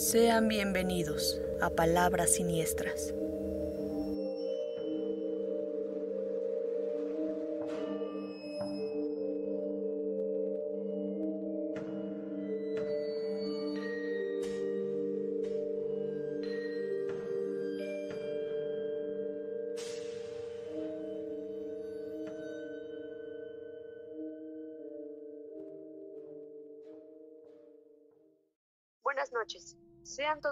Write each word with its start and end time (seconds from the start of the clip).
Sean 0.00 0.48
bienvenidos 0.48 1.42
a 1.60 1.68
Palabras 1.68 2.30
Siniestras. 2.30 3.12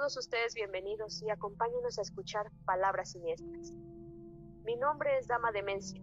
Todos 0.09 0.25
ustedes 0.25 0.55
bienvenidos 0.55 1.21
y 1.21 1.29
acompáñenos 1.29 1.99
a 1.99 2.01
escuchar 2.01 2.51
Palabras 2.65 3.11
Siniestras. 3.11 3.75
Mi 4.65 4.75
nombre 4.77 5.19
es 5.19 5.27
Dama 5.27 5.53
Demencia 5.53 6.03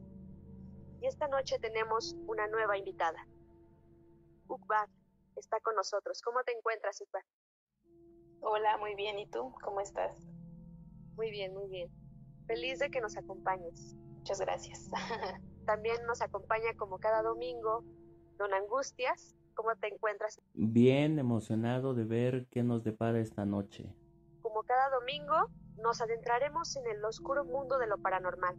y 1.01 1.07
esta 1.07 1.27
noche 1.27 1.57
tenemos 1.57 2.15
una 2.27 2.47
nueva 2.49 2.77
invitada. 2.77 3.17
Ukbar 4.47 4.87
está 5.35 5.59
con 5.61 5.73
nosotros. 5.73 6.21
¿Cómo 6.21 6.43
te 6.43 6.51
encuentras, 6.51 7.01
Ukbar? 7.01 7.23
Hola, 8.41 8.77
muy 8.77 8.93
bien. 8.93 9.17
¿Y 9.17 9.25
tú? 9.25 9.51
¿Cómo 9.63 9.81
estás? 9.81 10.21
Muy 11.15 11.31
bien, 11.31 11.55
muy 11.55 11.67
bien. 11.67 11.89
Feliz 12.45 12.77
de 12.77 12.91
que 12.91 13.01
nos 13.01 13.17
acompañes. 13.17 13.95
Muchas 14.17 14.39
gracias. 14.39 14.87
También 15.65 16.05
nos 16.05 16.21
acompaña 16.21 16.75
como 16.77 16.99
cada 16.99 17.23
domingo 17.23 17.83
Don 18.37 18.53
Angustias 18.53 19.35
¿Cómo 19.55 19.69
te 19.79 19.87
encuentras? 19.87 20.41
Bien 20.53 21.17
emocionado 21.17 21.93
de 21.93 22.03
ver 22.03 22.45
qué 22.51 22.61
nos 22.61 22.83
depara 22.83 23.19
esta 23.19 23.45
noche. 23.45 23.89
Como 24.55 24.67
cada 24.67 24.89
domingo, 24.89 25.35
nos 25.83 25.99
adentraremos 25.99 26.77
en 26.77 26.87
el 26.87 27.03
oscuro 27.03 27.43
mundo 27.43 27.77
de 27.77 27.87
lo 27.87 27.97
paranormal. 27.97 28.55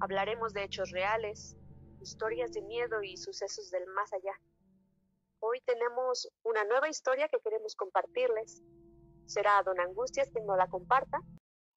Hablaremos 0.00 0.52
de 0.54 0.64
hechos 0.64 0.90
reales, 0.90 1.56
historias 2.00 2.50
de 2.50 2.62
miedo 2.62 3.00
y 3.04 3.16
sucesos 3.16 3.70
del 3.70 3.86
más 3.94 4.12
allá. 4.12 4.32
Hoy 5.38 5.60
tenemos 5.64 6.28
una 6.42 6.64
nueva 6.64 6.88
historia 6.88 7.28
que 7.28 7.38
queremos 7.38 7.76
compartirles. 7.76 8.60
Será 9.24 9.62
Don 9.64 9.78
Angustias 9.78 10.32
quien 10.32 10.44
nos 10.46 10.58
la 10.58 10.66
comparta. 10.66 11.20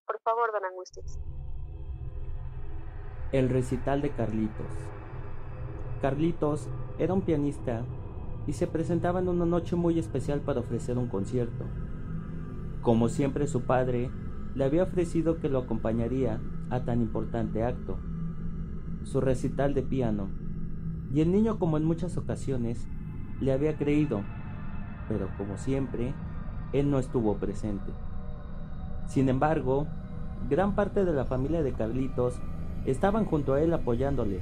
Por 0.07 0.19
favor, 0.21 0.51
Don 0.51 0.65
Angustias. 0.65 1.19
El 3.31 3.49
recital 3.49 4.01
de 4.01 4.15
Carlitos. 4.15 4.73
Carlitos 6.01 6.67
era 6.97 7.13
un 7.13 7.21
pianista 7.21 7.85
y 8.47 8.53
se 8.53 8.65
presentaba 8.65 9.19
en 9.19 9.29
una 9.29 9.45
noche 9.45 9.75
muy 9.75 9.99
especial 9.99 10.41
para 10.41 10.61
ofrecer 10.61 10.97
un 10.97 11.07
concierto. 11.07 11.65
Como 12.81 13.09
siempre 13.09 13.47
su 13.47 13.61
padre 13.61 14.09
le 14.55 14.63
había 14.63 14.83
ofrecido 14.83 15.39
que 15.39 15.49
lo 15.49 15.59
acompañaría 15.59 16.39
a 16.69 16.81
tan 16.81 17.01
importante 17.01 17.63
acto, 17.63 17.97
su 19.03 19.21
recital 19.21 19.73
de 19.73 19.83
piano, 19.83 20.29
y 21.13 21.21
el 21.21 21.31
niño 21.31 21.59
como 21.59 21.77
en 21.77 21.83
muchas 21.83 22.17
ocasiones 22.17 22.87
le 23.39 23.51
había 23.51 23.77
creído, 23.77 24.21
pero 25.07 25.29
como 25.37 25.57
siempre, 25.57 26.13
él 26.73 26.89
no 26.89 26.99
estuvo 26.99 27.35
presente. 27.37 27.91
Sin 29.07 29.29
embargo, 29.29 29.87
gran 30.49 30.73
parte 30.73 31.03
de 31.05 31.13
la 31.13 31.25
familia 31.25 31.63
de 31.63 31.73
Carlitos 31.73 32.35
estaban 32.85 33.25
junto 33.25 33.53
a 33.53 33.61
él 33.61 33.73
apoyándole, 33.73 34.41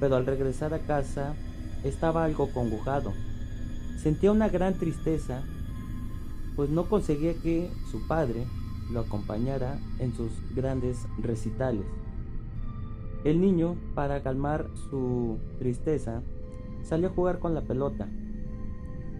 pero 0.00 0.16
al 0.16 0.26
regresar 0.26 0.74
a 0.74 0.80
casa 0.80 1.34
estaba 1.84 2.24
algo 2.24 2.52
congojado. 2.52 3.12
Sentía 3.96 4.32
una 4.32 4.48
gran 4.48 4.74
tristeza, 4.74 5.42
pues 6.56 6.70
no 6.70 6.88
conseguía 6.88 7.34
que 7.34 7.70
su 7.90 8.06
padre 8.06 8.44
lo 8.90 9.00
acompañara 9.00 9.78
en 9.98 10.14
sus 10.14 10.30
grandes 10.54 11.06
recitales. 11.18 11.86
El 13.24 13.40
niño, 13.40 13.76
para 13.94 14.22
calmar 14.22 14.66
su 14.90 15.38
tristeza, 15.58 16.22
salió 16.82 17.08
a 17.08 17.12
jugar 17.12 17.38
con 17.38 17.54
la 17.54 17.62
pelota. 17.62 18.08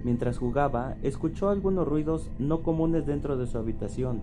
Mientras 0.04 0.38
jugaba, 0.38 0.96
escuchó 1.02 1.48
algunos 1.48 1.86
ruidos 1.86 2.28
no 2.38 2.62
comunes 2.62 3.06
dentro 3.06 3.36
de 3.36 3.46
su 3.46 3.58
habitación. 3.58 4.20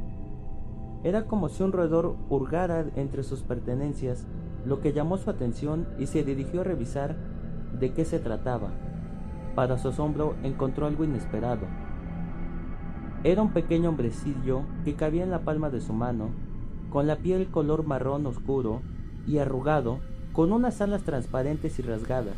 Era 1.04 1.26
como 1.26 1.48
si 1.48 1.64
un 1.64 1.72
roedor 1.72 2.18
hurgara 2.30 2.86
entre 2.98 3.24
sus 3.24 3.42
pertenencias, 3.42 4.28
lo 4.66 4.82
que 4.82 4.92
llamó 4.92 5.18
su 5.18 5.30
atención 5.30 5.88
y 5.98 6.08
se 6.08 6.24
dirigió 6.24 6.62
a 6.62 6.66
revisar 6.66 7.16
de 7.80 7.94
qué 7.94 8.04
se 8.04 8.20
trataba. 8.20 8.72
Para 9.56 9.78
su 9.78 9.88
asombro 9.88 10.36
encontró 10.44 10.86
algo 10.86 11.06
inesperado. 11.06 11.66
Era 13.24 13.42
un 13.42 13.52
pequeño 13.52 13.90
hombrecillo 13.90 14.62
que 14.86 14.96
cabía 14.96 15.24
en 15.24 15.32
la 15.32 15.40
palma 15.40 15.70
de 15.70 15.82
su 15.82 15.92
mano, 15.92 16.30
con 16.90 17.06
la 17.06 17.18
piel 17.18 17.48
color 17.48 17.86
marrón 17.86 18.26
oscuro 18.26 18.82
y 19.28 19.40
arrugado, 19.40 20.00
con 20.32 20.54
unas 20.54 20.80
alas 20.80 21.04
transparentes 21.04 21.80
y 21.80 21.82
rasgadas. 21.82 22.38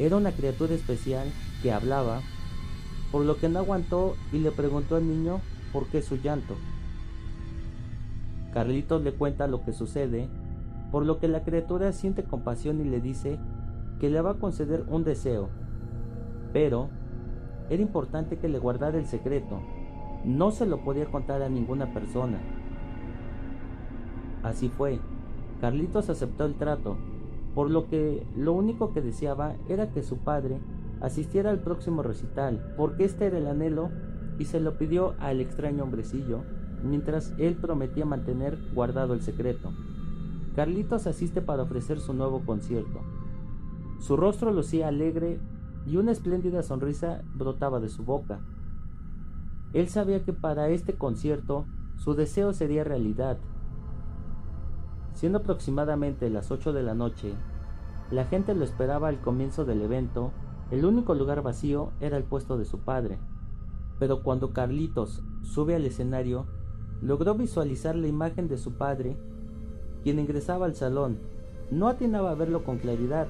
Era 0.00 0.16
una 0.16 0.32
criatura 0.32 0.74
especial 0.74 1.28
que 1.62 1.72
hablaba, 1.72 2.20
por 3.12 3.24
lo 3.24 3.36
que 3.36 3.48
no 3.48 3.60
aguantó 3.60 4.16
y 4.32 4.38
le 4.38 4.50
preguntó 4.50 4.96
al 4.96 5.06
niño 5.06 5.40
por 5.72 5.86
qué 5.86 6.02
su 6.02 6.16
llanto. 6.16 6.56
Carlitos 8.52 9.02
le 9.02 9.12
cuenta 9.12 9.46
lo 9.46 9.62
que 9.64 9.72
sucede, 9.72 10.28
por 10.90 11.06
lo 11.06 11.20
que 11.20 11.28
la 11.28 11.44
criatura 11.44 11.92
siente 11.92 12.24
compasión 12.24 12.80
y 12.80 12.84
le 12.88 13.00
dice 13.00 13.38
que 14.00 14.10
le 14.10 14.20
va 14.20 14.32
a 14.32 14.38
conceder 14.38 14.84
un 14.88 15.04
deseo, 15.04 15.48
pero 16.52 16.88
era 17.70 17.80
importante 17.80 18.36
que 18.36 18.48
le 18.48 18.58
guardara 18.58 18.98
el 18.98 19.06
secreto. 19.06 19.60
No 20.24 20.50
se 20.50 20.66
lo 20.66 20.84
podía 20.84 21.06
contar 21.06 21.40
a 21.40 21.48
ninguna 21.48 21.94
persona. 21.94 22.38
Así 24.42 24.68
fue. 24.68 24.98
Carlitos 25.60 26.10
aceptó 26.10 26.44
el 26.46 26.56
trato, 26.56 26.96
por 27.54 27.70
lo 27.70 27.86
que 27.86 28.26
lo 28.36 28.52
único 28.52 28.92
que 28.92 29.00
deseaba 29.00 29.54
era 29.68 29.90
que 29.90 30.02
su 30.02 30.18
padre 30.18 30.58
asistiera 31.00 31.50
al 31.50 31.60
próximo 31.60 32.02
recital, 32.02 32.74
porque 32.76 33.04
este 33.04 33.26
era 33.26 33.38
el 33.38 33.46
anhelo 33.46 33.90
y 34.38 34.46
se 34.46 34.60
lo 34.60 34.76
pidió 34.76 35.14
al 35.20 35.40
extraño 35.40 35.84
hombrecillo, 35.84 36.42
mientras 36.82 37.34
él 37.38 37.56
prometía 37.56 38.04
mantener 38.04 38.58
guardado 38.74 39.14
el 39.14 39.20
secreto. 39.20 39.72
Carlitos 40.56 41.06
asiste 41.06 41.40
para 41.40 41.62
ofrecer 41.62 42.00
su 42.00 42.14
nuevo 42.14 42.40
concierto, 42.44 43.00
su 44.00 44.16
rostro 44.16 44.50
lucía 44.52 44.88
alegre 44.88 45.38
y 45.86 45.96
una 45.96 46.12
espléndida 46.12 46.62
sonrisa 46.62 47.22
brotaba 47.34 47.80
de 47.80 47.88
su 47.88 48.04
boca. 48.04 48.40
Él 49.72 49.88
sabía 49.88 50.24
que 50.24 50.32
para 50.32 50.68
este 50.68 50.94
concierto 50.94 51.64
su 51.96 52.14
deseo 52.14 52.52
sería 52.52 52.84
realidad. 52.84 53.38
Siendo 55.14 55.38
aproximadamente 55.38 56.30
las 56.30 56.50
8 56.50 56.72
de 56.72 56.82
la 56.82 56.94
noche, 56.94 57.34
la 58.10 58.24
gente 58.24 58.54
lo 58.54 58.64
esperaba 58.64 59.08
al 59.08 59.20
comienzo 59.20 59.64
del 59.64 59.82
evento, 59.82 60.32
el 60.70 60.84
único 60.84 61.14
lugar 61.14 61.42
vacío 61.42 61.92
era 62.00 62.16
el 62.16 62.24
puesto 62.24 62.58
de 62.58 62.64
su 62.64 62.78
padre. 62.78 63.18
Pero 63.98 64.22
cuando 64.22 64.52
Carlitos 64.52 65.22
sube 65.42 65.74
al 65.74 65.84
escenario, 65.84 66.46
logró 67.02 67.34
visualizar 67.34 67.96
la 67.96 68.08
imagen 68.08 68.48
de 68.48 68.56
su 68.56 68.72
padre, 68.72 69.16
quien 70.02 70.18
ingresaba 70.18 70.66
al 70.66 70.74
salón. 70.74 71.18
No 71.70 71.88
atinaba 71.88 72.30
a 72.30 72.34
verlo 72.34 72.64
con 72.64 72.78
claridad, 72.78 73.28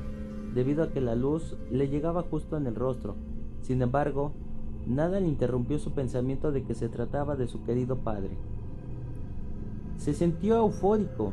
debido 0.55 0.83
a 0.83 0.91
que 0.91 1.01
la 1.01 1.15
luz 1.15 1.57
le 1.71 1.89
llegaba 1.89 2.23
justo 2.23 2.57
en 2.57 2.67
el 2.67 2.75
rostro. 2.75 3.17
Sin 3.63 3.83
embargo, 3.83 4.33
nada 4.87 5.21
le 5.21 5.29
interrumpió 5.29 5.79
su 5.79 5.93
pensamiento 5.93 6.53
de 6.53 6.65
que 6.65 6.75
se 6.75 6.89
trataba 6.89 7.37
de 7.37 7.47
su 7.47 7.63
querido 7.65 7.99
padre. 7.99 8.37
Se 9.97 10.15
sintió 10.15 10.57
eufórico. 10.57 11.33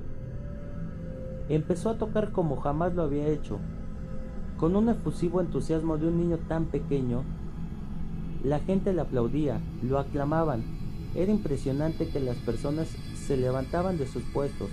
Empezó 1.49 1.89
a 1.89 1.97
tocar 1.97 2.31
como 2.31 2.57
jamás 2.57 2.93
lo 2.93 3.03
había 3.03 3.27
hecho. 3.27 3.57
Con 4.57 4.75
un 4.75 4.89
efusivo 4.89 5.39
entusiasmo 5.39 5.97
de 5.97 6.07
un 6.07 6.17
niño 6.17 6.39
tan 6.47 6.65
pequeño, 6.65 7.23
la 8.43 8.59
gente 8.59 8.93
le 8.93 9.01
aplaudía, 9.01 9.61
lo 9.81 9.99
aclamaban. 9.99 10.63
Era 11.15 11.31
impresionante 11.31 12.09
que 12.09 12.19
las 12.19 12.35
personas 12.37 12.87
se 13.15 13.37
levantaban 13.37 13.97
de 13.97 14.07
sus 14.07 14.23
puestos, 14.23 14.69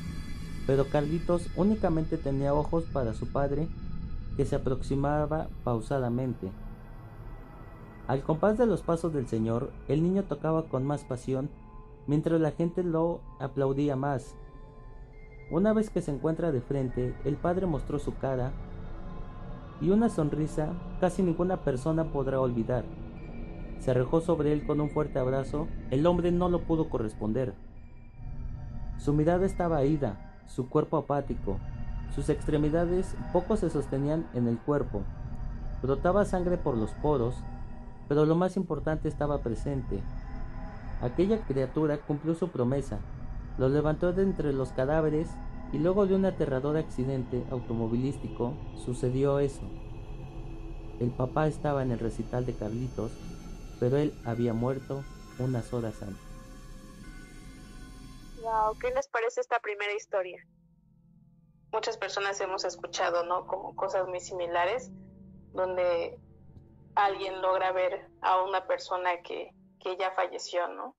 pero 0.67 0.87
Carlitos 0.88 1.49
únicamente 1.56 2.19
tenía 2.19 2.55
ojos 2.55 2.85
para 2.93 3.14
su 3.14 3.26
padre 3.29 3.69
que 4.37 4.45
se 4.45 4.57
aproximaba 4.57 5.49
pausadamente. 5.65 6.51
Al 8.07 8.23
compás 8.23 8.59
de 8.59 8.67
los 8.67 8.83
pasos 8.83 9.13
del 9.13 9.27
Señor, 9.27 9.71
el 9.89 10.03
niño 10.03 10.25
tocaba 10.25 10.65
con 10.65 10.85
más 10.85 11.05
pasión, 11.05 11.49
mientras 12.07 12.41
la 12.41 12.51
gente 12.51 12.83
lo 12.83 13.21
aplaudía 13.41 13.97
más. 13.97 14.37
Una 15.51 15.73
vez 15.73 15.91
que 15.91 16.03
se 16.03 16.11
encuentra 16.11 16.53
de 16.53 16.61
frente, 16.61 17.15
el 17.25 17.37
Padre 17.37 17.67
mostró 17.67 17.99
su 17.99 18.15
cara 18.17 18.53
y 19.81 19.91
una 19.91 20.09
sonrisa 20.09 20.73
casi 21.01 21.23
ninguna 21.23 21.59
persona 21.59 22.05
podrá 22.05 22.41
olvidar. 22.41 22.85
Se 23.79 23.91
arrojó 23.91 24.21
sobre 24.21 24.53
él 24.53 24.67
con 24.67 24.81
un 24.81 24.91
fuerte 24.91 25.19
abrazo, 25.19 25.69
el 25.91 26.07
hombre 26.07 26.33
no 26.33 26.49
lo 26.49 26.63
pudo 26.63 26.89
corresponder. 26.89 27.55
Su 28.99 29.13
mirada 29.13 29.45
estaba 29.45 29.85
ida, 29.85 30.41
su 30.47 30.69
cuerpo 30.69 30.97
apático, 30.97 31.59
sus 32.14 32.28
extremidades 32.28 33.14
poco 33.32 33.56
se 33.56 33.70
sostenían 33.70 34.28
en 34.34 34.46
el 34.46 34.58
cuerpo. 34.58 35.02
Brotaba 35.82 36.25
sangre 36.25 36.56
por 36.56 36.76
los 36.76 36.90
poros, 36.93 37.34
pero 38.08 38.25
lo 38.25 38.37
más 38.37 38.56
importante 38.56 39.08
estaba 39.08 39.43
presente. 39.43 40.00
Aquella 41.02 41.44
criatura 41.44 41.99
cumplió 41.99 42.34
su 42.34 42.50
promesa, 42.50 42.99
lo 43.58 43.69
levantó 43.69 44.12
de 44.12 44.22
entre 44.22 44.52
los 44.52 44.70
cadáveres 44.72 45.28
y 45.72 45.78
luego 45.78 46.06
de 46.06 46.14
un 46.14 46.25
aterrador 46.25 46.76
accidente 46.76 47.44
automovilístico 47.50 48.55
sucedió 48.76 49.40
eso. 49.40 49.69
El 51.00 51.11
papá 51.11 51.49
estaba 51.49 51.82
en 51.82 51.90
el 51.90 51.99
recital 51.99 52.46
de 52.46 52.55
Carlitos, 52.55 53.11
pero 53.81 53.96
él 53.96 54.14
había 54.25 54.55
muerto 54.55 55.02
unas 55.38 55.72
horas 55.75 56.00
antes. 56.02 56.22
Wow, 58.40 58.78
¿qué 58.78 58.90
les 58.94 59.08
parece 59.08 59.40
esta 59.40 59.58
primera 59.58 59.93
historia? 59.94 60.44
Muchas 61.75 61.99
personas 61.99 62.41
hemos 62.41 62.65
escuchado, 62.65 63.25
¿no? 63.25 63.49
Como 63.49 63.75
cosas 63.75 64.06
muy 64.06 64.21
similares, 64.21 64.93
donde 65.53 66.17
alguien 66.94 67.43
logra 67.43 67.73
ver 67.73 68.09
a 68.21 68.44
una 68.44 68.65
persona 68.69 69.23
que, 69.23 69.50
que 69.81 69.97
ya 69.97 70.12
falleció, 70.12 70.69
¿no? 70.69 70.94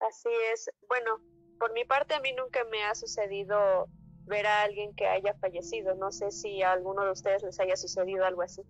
Así 0.00 0.30
es. 0.50 0.70
Bueno, 0.88 1.20
por 1.58 1.74
mi 1.74 1.84
parte 1.84 2.14
a 2.14 2.20
mí 2.20 2.32
nunca 2.32 2.64
me 2.64 2.84
ha 2.84 2.94
sucedido 2.94 3.86
ver 4.24 4.46
a 4.46 4.62
alguien 4.62 4.94
que 4.94 5.06
haya 5.06 5.34
fallecido. 5.34 5.94
No 5.94 6.10
sé 6.10 6.30
si 6.30 6.62
a 6.62 6.72
alguno 6.72 7.04
de 7.04 7.10
ustedes 7.10 7.42
les 7.42 7.60
haya 7.60 7.76
sucedido 7.76 8.24
algo 8.24 8.40
así. 8.40 8.62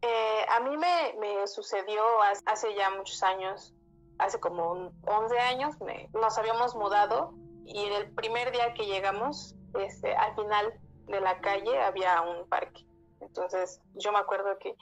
Eh, 0.00 0.46
a 0.48 0.60
mí 0.60 0.76
me, 0.76 1.14
me, 1.18 1.44
sucedió 1.48 2.00
hace 2.46 2.72
ya 2.76 2.88
muchos 2.90 3.20
años, 3.24 3.74
hace 4.18 4.38
como 4.38 4.92
11 5.02 5.38
años, 5.40 5.80
me, 5.80 6.08
nos 6.12 6.38
habíamos 6.38 6.76
mudado 6.76 7.34
y 7.64 7.86
el 7.86 8.14
primer 8.14 8.52
día 8.52 8.74
que 8.74 8.84
llegamos, 8.84 9.56
este, 9.80 10.14
al 10.14 10.34
final 10.34 10.74
de 11.06 11.20
la 11.20 11.40
calle 11.40 11.80
había 11.82 12.20
un 12.22 12.48
parque. 12.48 12.86
Entonces 13.20 13.80
yo 13.94 14.12
me 14.12 14.18
acuerdo 14.18 14.58
que, 14.58 14.74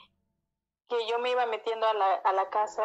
que 0.89 1.07
yo 1.09 1.19
me 1.19 1.31
iba 1.31 1.45
metiendo 1.45 1.85
a 1.85 1.93
la, 1.93 2.13
a 2.15 2.33
la 2.33 2.49
casa 2.49 2.83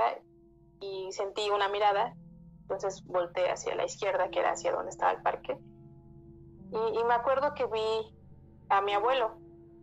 y 0.81 1.11
sentí 1.13 1.51
una 1.51 1.69
mirada, 1.69 2.15
entonces 2.63 3.05
volteé 3.07 3.51
hacia 3.51 3.75
la 3.75 3.85
izquierda, 3.85 4.31
que 4.31 4.41
era 4.41 4.53
hacia 4.53 4.73
donde 4.73 4.91
estaba 4.91 5.13
el 5.13 5.23
parque, 5.23 5.59
y, 6.71 7.05
me 7.05 7.15
acuerdo 7.15 7.55
que 7.55 7.67
vi 7.67 8.15
a 8.69 8.83
mi 8.83 8.93
abuelo, 8.93 9.39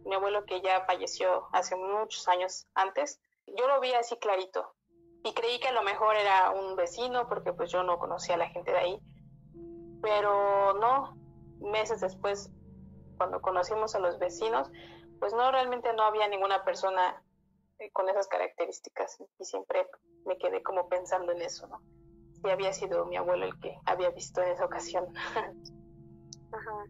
mi 0.05 0.13
abuelo 0.13 0.45
que 0.45 0.61
ya 0.61 0.85
falleció 0.85 1.47
hace 1.51 1.75
muchos 1.75 2.27
años 2.27 2.67
antes, 2.75 3.19
yo 3.47 3.67
lo 3.67 3.79
vi 3.79 3.91
así 3.93 4.17
clarito 4.17 4.71
y 5.23 5.33
creí 5.33 5.59
que 5.59 5.69
a 5.69 5.73
lo 5.73 5.81
mejor 5.81 6.15
era 6.15 6.51
un 6.51 6.75
vecino 6.75 7.27
porque 7.27 7.53
pues 7.53 7.71
yo 7.71 7.81
no 7.83 7.97
conocía 7.97 8.35
a 8.35 8.37
la 8.37 8.49
gente 8.49 8.71
de 8.71 8.77
ahí, 8.77 8.99
pero 10.01 10.73
no, 10.75 11.17
meses 11.59 12.01
después, 12.01 12.51
cuando 13.17 13.41
conocimos 13.41 13.95
a 13.95 13.99
los 13.99 14.19
vecinos, 14.19 14.69
pues 15.19 15.33
no, 15.33 15.51
realmente 15.51 15.93
no 15.93 16.03
había 16.03 16.27
ninguna 16.27 16.63
persona 16.63 17.23
eh, 17.79 17.91
con 17.91 18.09
esas 18.09 18.27
características 18.27 19.17
y 19.39 19.45
siempre 19.45 19.87
me 20.25 20.37
quedé 20.37 20.61
como 20.63 20.87
pensando 20.89 21.31
en 21.31 21.41
eso, 21.41 21.67
¿no? 21.67 21.81
Si 22.41 22.49
había 22.49 22.73
sido 22.73 23.05
mi 23.05 23.17
abuelo 23.17 23.45
el 23.45 23.59
que 23.59 23.77
había 23.85 24.09
visto 24.11 24.41
en 24.41 24.49
esa 24.49 24.65
ocasión. 24.65 25.07
Ajá. 26.51 26.85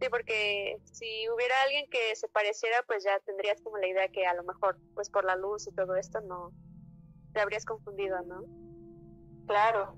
Sí, 0.00 0.08
porque 0.10 0.80
si 0.84 1.28
hubiera 1.30 1.54
alguien 1.62 1.86
que 1.90 2.14
se 2.14 2.28
pareciera, 2.28 2.82
pues 2.86 3.02
ya 3.02 3.18
tendrías 3.20 3.60
como 3.62 3.78
la 3.78 3.88
idea 3.88 4.08
que 4.08 4.26
a 4.26 4.34
lo 4.34 4.44
mejor, 4.44 4.78
pues 4.94 5.10
por 5.10 5.24
la 5.24 5.34
luz 5.34 5.66
y 5.66 5.72
todo 5.72 5.96
esto, 5.96 6.20
no 6.20 6.52
te 7.32 7.40
habrías 7.40 7.64
confundido, 7.64 8.20
¿no? 8.22 8.42
Claro. 9.46 9.96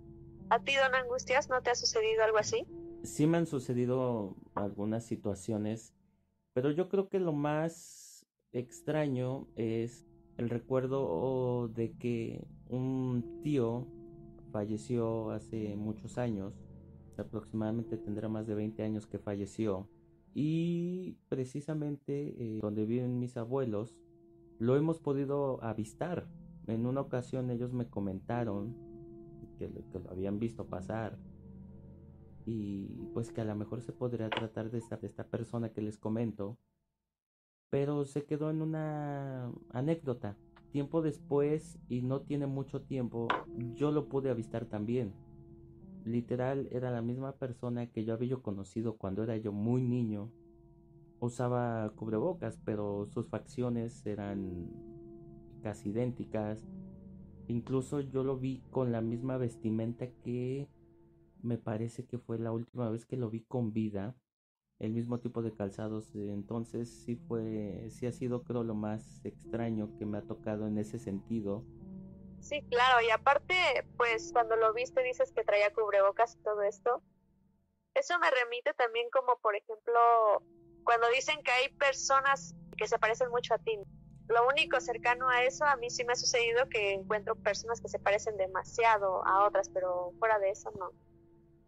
¿A 0.49 0.59
ti, 0.61 0.75
don 0.77 0.95
Angustias, 0.95 1.49
no 1.51 1.61
te 1.61 1.71
ha 1.71 1.75
sucedido 1.75 2.25
algo 2.25 2.39
así? 2.39 2.67
Sí 3.03 3.27
me 3.27 3.39
han 3.39 3.47
sucedido 3.47 4.37
algunas 4.55 5.05
situaciones, 5.05 5.95
pero 6.53 6.71
yo 6.71 6.89
creo 6.89 7.09
que 7.09 7.19
lo 7.19 7.33
más 7.33 8.27
extraño 8.53 9.47
es 9.57 10.07
el 10.37 10.51
recuerdo 10.51 11.69
de 11.69 11.93
que 11.93 12.47
un 12.69 13.41
tío 13.43 13.87
falleció 14.53 15.31
hace 15.31 15.77
muchos 15.77 16.19
años 16.19 16.61
aproximadamente 17.21 17.97
tendrá 17.97 18.29
más 18.29 18.47
de 18.47 18.55
20 18.55 18.83
años 18.83 19.07
que 19.07 19.19
falleció. 19.19 19.89
Y 20.35 21.17
precisamente 21.29 22.35
eh, 22.39 22.59
donde 22.61 22.87
viven 22.87 23.19
mis 23.19 23.37
abuelos, 23.37 23.97
lo 24.59 24.77
hemos 24.77 24.99
podido 24.99 25.63
avistar. 25.63 26.29
En 26.67 26.87
una 26.87 27.01
ocasión 27.01 27.51
ellos 27.51 27.73
me 27.73 27.89
comentaron 27.89 28.77
que, 29.59 29.69
que 29.93 29.99
lo 29.99 30.11
habían 30.11 30.39
visto 30.39 30.67
pasar. 30.67 31.19
Y 32.51 32.89
pues 33.15 33.31
que 33.31 33.41
a 33.41 33.45
lo 33.45 33.55
mejor 33.55 33.81
se 33.83 33.93
podría 33.93 34.29
tratar 34.29 34.71
de 34.71 34.79
esta, 34.79 34.97
de 34.97 35.07
esta 35.07 35.25
persona 35.25 35.73
que 35.73 35.83
les 35.83 35.99
comento. 35.99 36.59
Pero 37.71 38.05
se 38.05 38.25
quedó 38.25 38.51
en 38.51 38.63
una 38.63 39.53
anécdota. 39.71 40.37
Tiempo 40.73 41.03
después, 41.03 41.79
y 41.89 42.03
no 42.03 42.23
tiene 42.23 42.47
mucho 42.47 42.83
tiempo, 42.83 43.29
yo 43.75 43.93
lo 43.93 44.09
pude 44.09 44.31
avistar 44.31 44.67
también 44.67 45.15
literal 46.05 46.69
era 46.71 46.91
la 46.91 47.03
misma 47.03 47.33
persona 47.33 47.87
que 47.87 48.05
yo 48.05 48.15
había 48.15 48.37
conocido 48.37 48.97
cuando 48.97 49.23
era 49.23 49.37
yo 49.37 49.53
muy 49.53 49.83
niño. 49.83 50.31
Usaba 51.21 51.91
cubrebocas, 51.97 52.59
pero 52.65 53.07
sus 53.07 53.29
facciones 53.29 54.05
eran 54.07 54.71
casi 55.63 55.91
idénticas. 55.91 56.67
Incluso 57.49 58.01
yo 58.01 58.25
lo 58.25 58.39
vi 58.39 58.63
con 58.71 58.93
la 58.93 59.01
misma 59.01 59.37
vestimenta 59.37 60.07
que 60.23 60.69
me 61.43 61.59
parece 61.59 62.07
que 62.07 62.19
fue 62.19 62.39
la 62.39 62.53
última 62.53 62.91
vez 62.91 63.07
que 63.07 63.17
lo 63.17 63.31
vi 63.31 63.43
con 63.43 63.73
vida. 63.73 64.17
El 64.79 64.93
mismo 64.93 65.21
tipo 65.21 65.43
de 65.43 65.53
calzados. 65.53 66.15
Entonces 66.15 66.89
sí 67.05 67.17
fue, 67.17 67.89
sí 67.91 68.07
ha 68.07 68.13
sido 68.13 68.45
creo 68.45 68.65
lo 68.65 68.75
más 68.75 69.25
extraño 69.25 69.95
que 69.99 70.07
me 70.07 70.19
ha 70.19 70.23
tocado 70.23 70.67
en 70.67 70.79
ese 70.79 70.99
sentido 70.99 71.65
Sí, 72.41 72.63
claro, 72.71 73.01
y 73.07 73.11
aparte, 73.11 73.55
pues 73.97 74.31
cuando 74.33 74.57
lo 74.57 74.73
viste 74.73 75.03
dices 75.03 75.31
que 75.33 75.45
traía 75.45 75.73
cubrebocas 75.73 76.37
y 76.37 76.43
todo 76.43 76.63
esto. 76.63 77.03
Eso 77.95 78.19
me 78.19 78.31
remite 78.31 78.73
también 78.75 79.09
como, 79.11 79.37
por 79.39 79.55
ejemplo, 79.55 80.43
cuando 80.85 81.09
dicen 81.11 81.43
que 81.43 81.51
hay 81.51 81.69
personas 81.71 82.55
que 82.77 82.87
se 82.87 82.99
parecen 82.99 83.31
mucho 83.31 83.55
a 83.55 83.59
ti. 83.59 83.79
Lo 84.29 84.47
único 84.49 84.81
cercano 84.81 85.29
a 85.29 85.43
eso, 85.45 85.65
a 85.65 85.77
mí 85.77 85.91
sí 85.91 86.05
me 86.05 86.13
ha 86.13 86.17
sucedido 86.17 86.69
que 86.69 86.93
encuentro 86.95 87.35
personas 87.37 87.81
que 87.81 87.89
se 87.89 87.99
parecen 87.99 88.37
demasiado 88.37 89.27
a 89.27 89.47
otras, 89.47 89.69
pero 89.69 90.13
fuera 90.19 90.39
de 90.39 90.51
eso 90.51 90.71
no. 90.79 90.91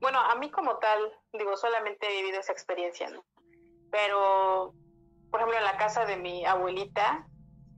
Bueno, 0.03 0.19
a 0.19 0.35
mí 0.35 0.51
como 0.51 0.79
tal, 0.79 1.01
digo, 1.33 1.57
solamente 1.57 2.09
he 2.09 2.23
vivido 2.23 2.41
esa 2.41 2.51
experiencia, 2.51 3.09
¿no? 3.09 3.25
Pero, 3.93 4.75
por 5.31 5.39
ejemplo, 5.39 5.61
la 5.61 5.77
casa 5.77 6.05
de 6.05 6.17
mi 6.17 6.45
abuelita, 6.45 7.25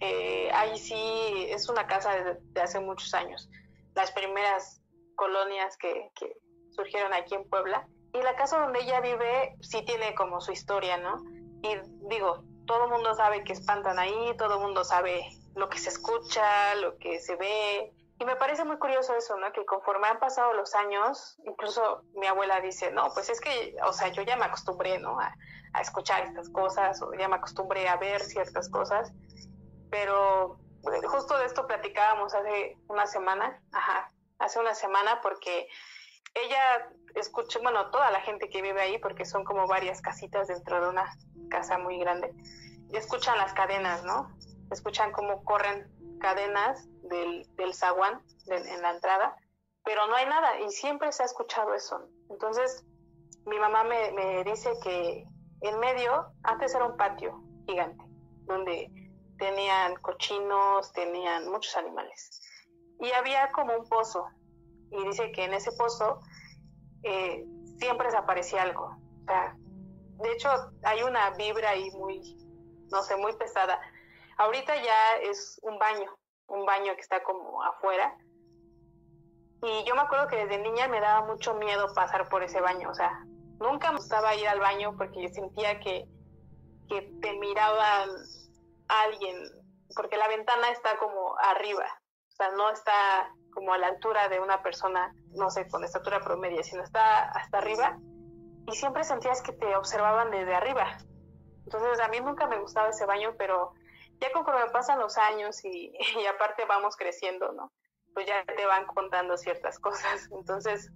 eh, 0.01 0.51
ahí 0.55 0.79
sí 0.79 1.47
es 1.51 1.69
una 1.69 1.87
casa 1.87 2.17
de, 2.17 2.61
hace 2.63 2.81
muchos 2.81 3.13
años, 3.13 3.51
las 3.95 4.11
primeras 4.13 4.81
colonias 5.17 5.77
que, 5.77 6.11
que, 6.19 6.35
surgieron 6.71 7.13
aquí 7.13 7.35
en 7.35 7.47
Puebla. 7.47 7.87
Y 8.15 8.23
la 8.23 8.35
casa 8.37 8.59
donde 8.59 8.81
ella 8.81 9.03
vive 9.03 9.55
sí 9.61 9.85
tiene 9.85 10.15
como 10.15 10.41
su 10.41 10.51
historia, 10.51 10.97
¿no? 10.97 11.23
Y 11.63 11.77
digo, 12.09 12.43
todo 12.67 12.85
el 12.85 12.91
mundo 12.91 13.15
sabe 13.15 13.45
que 13.45 13.53
espantan 13.53 13.99
ahí, 13.99 14.35
todo 14.39 14.55
el 14.55 14.61
mundo 14.61 14.83
sabe 14.83 15.29
lo 15.55 15.69
que 15.69 15.79
se 15.79 15.91
escucha, 15.91 16.75
lo 16.77 16.97
que 16.97 17.21
se 17.21 17.37
ve. 17.37 17.93
Y 18.19 18.25
me 18.25 18.37
parece 18.37 18.65
muy 18.65 18.79
curioso 18.79 19.15
eso, 19.17 19.37
¿no? 19.37 19.53
Que 19.53 19.65
conforme 19.65 20.07
han 20.07 20.19
pasado 20.19 20.53
los 20.55 20.75
años, 20.75 21.37
incluso 21.45 22.03
mi 22.15 22.27
abuela 22.27 22.61
dice, 22.61 22.93
no, 22.93 23.13
pues 23.13 23.29
es 23.29 23.41
que, 23.41 23.75
o 23.85 23.93
sea, 23.93 24.09
yo 24.09 24.23
ya 24.23 24.37
me 24.37 24.45
acostumbré, 24.45 24.99
¿no? 24.99 25.19
A, 25.19 25.35
escuchar 25.81 26.23
estas 26.23 26.49
cosas, 26.51 27.03
o 27.03 27.13
ya 27.15 27.27
me 27.27 27.35
acostumbré 27.35 27.89
a 27.89 27.97
ver 27.97 28.21
ciertas 28.21 28.71
cosas 28.71 29.13
pero 29.95 30.59
eh, 30.93 31.07
justo 31.07 31.39
de 31.39 31.45
esto 31.45 31.69
platicábamos 31.69 32.35
hace 32.35 32.77
una 32.89 33.07
semana, 33.07 33.63
ajá, 33.71 34.11
hace 34.41 34.59
una 34.59 34.75
semana 34.75 35.21
porque 35.23 35.69
ella 36.35 36.91
escucha, 37.15 37.61
bueno, 37.63 37.93
toda 37.93 38.11
la 38.11 38.21
gente 38.21 38.49
que 38.49 38.61
vive 38.61 38.81
ahí, 38.83 38.99
porque 38.99 39.25
son 39.25 39.45
como 39.45 39.69
varias 39.69 40.03
casitas 40.03 40.49
dentro 40.49 40.83
de 40.83 40.91
una 40.91 41.17
casa 41.49 41.79
muy 41.79 42.01
grande, 42.01 42.35
y 42.91 42.97
escuchan 42.97 43.39
las 43.39 43.53
cadenas, 43.53 44.03
¿no? 44.03 44.37
Escuchan 44.73 45.13
cómo 45.13 45.45
corren 45.45 45.89
cadenas 46.19 46.89
del, 47.09 47.47
del 47.57 47.75
zaguán 47.75 48.23
en 48.47 48.83
la 48.83 48.93
entrada, 48.93 49.37
pero 49.85 50.07
no 50.07 50.17
hay 50.17 50.27
nada 50.27 50.61
y 50.61 50.71
siempre 50.71 51.13
se 51.13 51.23
ha 51.23 51.27
escuchado 51.27 51.75
eso. 51.75 52.09
Entonces, 52.31 52.85
mi 53.47 53.59
mamá 53.59 53.85
me, 53.85 54.45
dice 54.45 54.73
que 54.83 55.27
en 55.61 55.79
medio, 55.79 56.33
antes 56.43 56.75
era 56.75 56.87
un 56.87 56.97
patio 56.97 57.43
gigante, 57.67 58.05
donde 58.47 58.91
tenían 59.39 59.95
cochinos, 59.97 60.93
tenían 60.93 61.51
muchos 61.51 61.77
animales. 61.77 62.41
Y 63.01 63.11
había 63.13 63.51
como 63.53 63.77
un 63.77 63.89
pozo, 63.89 64.27
y 64.91 65.05
dice 65.05 65.33
que 65.33 65.45
en 65.45 65.55
ese 65.55 65.73
pozo 65.73 66.21
eh, 67.03 67.45
siempre 67.79 68.07
desaparecía 68.07 68.63
algo. 68.63 68.97
De 70.19 70.33
hecho, 70.33 70.49
hay 70.85 71.03
una 71.03 71.31
vibra 71.31 71.71
ahí 71.71 71.91
muy, 71.93 72.37
no 72.91 73.03
sé, 73.03 73.17
muy 73.17 73.35
pesada. 73.37 73.79
Ahorita 74.39 74.75
ya 74.77 75.17
es 75.23 75.59
un 75.63 75.79
baño, 75.79 76.11
un 76.49 76.65
baño 76.65 76.95
que 76.95 77.01
está 77.01 77.23
como 77.23 77.63
afuera. 77.63 78.17
Y 79.63 79.85
yo 79.85 79.95
me 79.95 80.03
acuerdo 80.03 80.29
que 80.29 80.37
desde 80.37 80.59
niña 80.59 80.89
me 80.89 81.01
daba 81.01 81.27
mucho 81.27 81.55
miedo 81.55 81.93
pasar 81.95 82.29
por 82.29 82.43
ese 82.43 82.61
baño. 82.61 82.91
O 82.91 82.95
sea, 82.95 83.25
nunca 83.61 83.91
me 83.91 83.99
gustaba 83.99 84.35
ir 84.35 84.47
al 84.49 84.61
baño 84.61 84.95
porque 84.97 85.23
yo 85.23 85.29
sentía 85.29 85.81
que, 85.81 86.07
que 86.89 87.03
te 87.21 87.39
miraban 87.39 88.09
alguien, 88.89 89.37
porque 89.97 90.17
la 90.17 90.29
ventana 90.29 90.71
está 90.71 90.99
como 90.99 91.35
arriba, 91.39 91.87
o 92.29 92.37
sea, 92.37 92.51
no 92.51 92.71
está 92.71 93.31
como 93.53 93.73
a 93.73 93.79
la 93.79 93.87
altura 93.87 94.29
de 94.29 94.41
una 94.41 94.63
persona, 94.63 95.15
no 95.31 95.49
sé, 95.51 95.69
con 95.69 95.85
estatura 95.85 96.21
promedia, 96.21 96.63
sino 96.63 96.83
está 96.83 97.31
hasta 97.31 97.59
arriba 97.59 97.99
y 98.67 98.73
siempre 98.75 99.05
sentías 99.05 99.43
que 99.43 99.53
te 99.53 99.77
observaban 99.77 100.31
desde 100.31 100.55
arriba. 100.55 100.99
Entonces 101.65 102.01
a 102.01 102.09
mí 102.09 102.21
nunca 102.21 102.47
me 102.47 102.61
gustaba 102.61 102.89
ese 102.89 103.07
baño, 103.07 103.35
pero 103.39 103.73
ya 104.25 104.33
conforme 104.33 104.71
pasan 104.71 104.99
los 104.99 105.19
años 105.19 105.65
y, 105.65 105.93
y 106.21 106.27
aparte 106.27 106.65
vamos 106.65 106.97
creciendo, 106.97 107.53
¿no? 107.53 107.73
Pues 108.15 108.27
ya 108.27 108.45
te 108.45 108.65
van 108.67 108.87
contando 108.87 109.37
ciertas 109.37 109.79
cosas. 109.79 110.29
Entonces, 110.39 110.91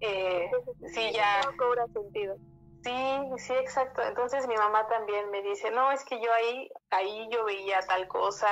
eh, 0.00 0.50
sí, 0.94 1.12
ya... 1.12 1.40
cobra 1.58 1.86
sentido. 1.88 2.36
Sí, 2.82 3.20
sí, 3.38 3.52
exacto. 3.52 4.02
Entonces 4.02 4.48
mi 4.48 4.56
mamá 4.56 4.88
también 4.88 5.30
me 5.30 5.40
dice, 5.42 5.70
no, 5.70 5.92
es 5.92 6.04
que 6.04 6.20
yo 6.20 6.32
ahí, 6.32 6.68
ahí 6.90 7.28
yo 7.30 7.44
veía 7.44 7.80
tal 7.82 8.08
cosa, 8.08 8.48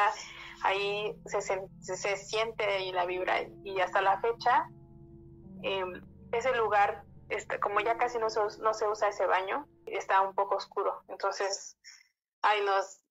ahí 0.62 1.16
se, 1.26 1.40
se, 1.40 2.16
siente 2.16 2.64
ahí 2.64 2.92
la 2.92 3.06
vibra 3.06 3.42
y 3.64 3.80
hasta 3.80 4.00
la 4.00 4.20
fecha 4.20 4.68
em, 5.62 6.00
ese 6.30 6.54
lugar, 6.54 7.02
está, 7.28 7.58
como 7.58 7.80
ya 7.80 7.98
casi 7.98 8.18
no 8.18 8.30
se, 8.30 8.40
no 8.60 8.72
se 8.72 8.86
usa 8.86 9.08
ese 9.08 9.26
baño, 9.26 9.66
está 9.86 10.20
un 10.20 10.34
poco 10.36 10.54
oscuro. 10.54 11.02
Entonces, 11.08 11.76
ahí 12.42 12.64
nos, 12.64 13.02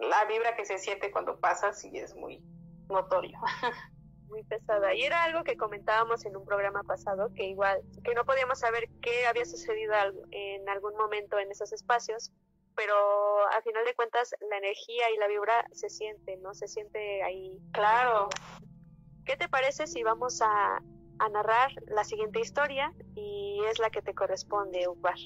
la 0.00 0.24
vibra 0.24 0.56
que 0.56 0.64
se 0.64 0.78
siente 0.78 1.10
cuando 1.10 1.38
pasa 1.40 1.72
sí 1.72 1.90
es 1.94 2.14
muy 2.14 2.42
notorio. 2.88 3.38
muy 4.28 4.42
pesada. 4.44 4.94
Y 4.94 5.02
era 5.02 5.24
algo 5.24 5.42
que 5.42 5.56
comentábamos 5.56 6.24
en 6.26 6.36
un 6.36 6.44
programa 6.44 6.82
pasado, 6.82 7.30
que 7.34 7.44
igual, 7.44 7.80
que 8.04 8.14
no 8.14 8.24
podíamos 8.24 8.60
saber 8.60 8.88
qué 9.02 9.26
había 9.26 9.44
sucedido 9.44 9.94
en 10.30 10.68
algún 10.68 10.94
momento 10.96 11.38
en 11.38 11.50
esos 11.50 11.72
espacios, 11.72 12.32
pero 12.76 13.46
al 13.48 13.62
final 13.62 13.84
de 13.84 13.94
cuentas 13.94 14.34
la 14.48 14.58
energía 14.58 15.10
y 15.10 15.16
la 15.16 15.26
vibra 15.26 15.66
se 15.72 15.88
siente, 15.88 16.36
¿no? 16.38 16.54
Se 16.54 16.68
siente 16.68 17.22
ahí. 17.22 17.58
Claro. 17.72 18.28
¿Qué 19.24 19.36
te 19.36 19.48
parece 19.48 19.86
si 19.86 20.02
vamos 20.02 20.40
a, 20.40 20.78
a 21.18 21.28
narrar 21.28 21.72
la 21.86 22.04
siguiente 22.04 22.40
historia 22.40 22.92
y 23.14 23.60
es 23.68 23.78
la 23.78 23.90
que 23.90 24.00
te 24.00 24.14
corresponde, 24.14 24.86
Ubar? 24.88 25.18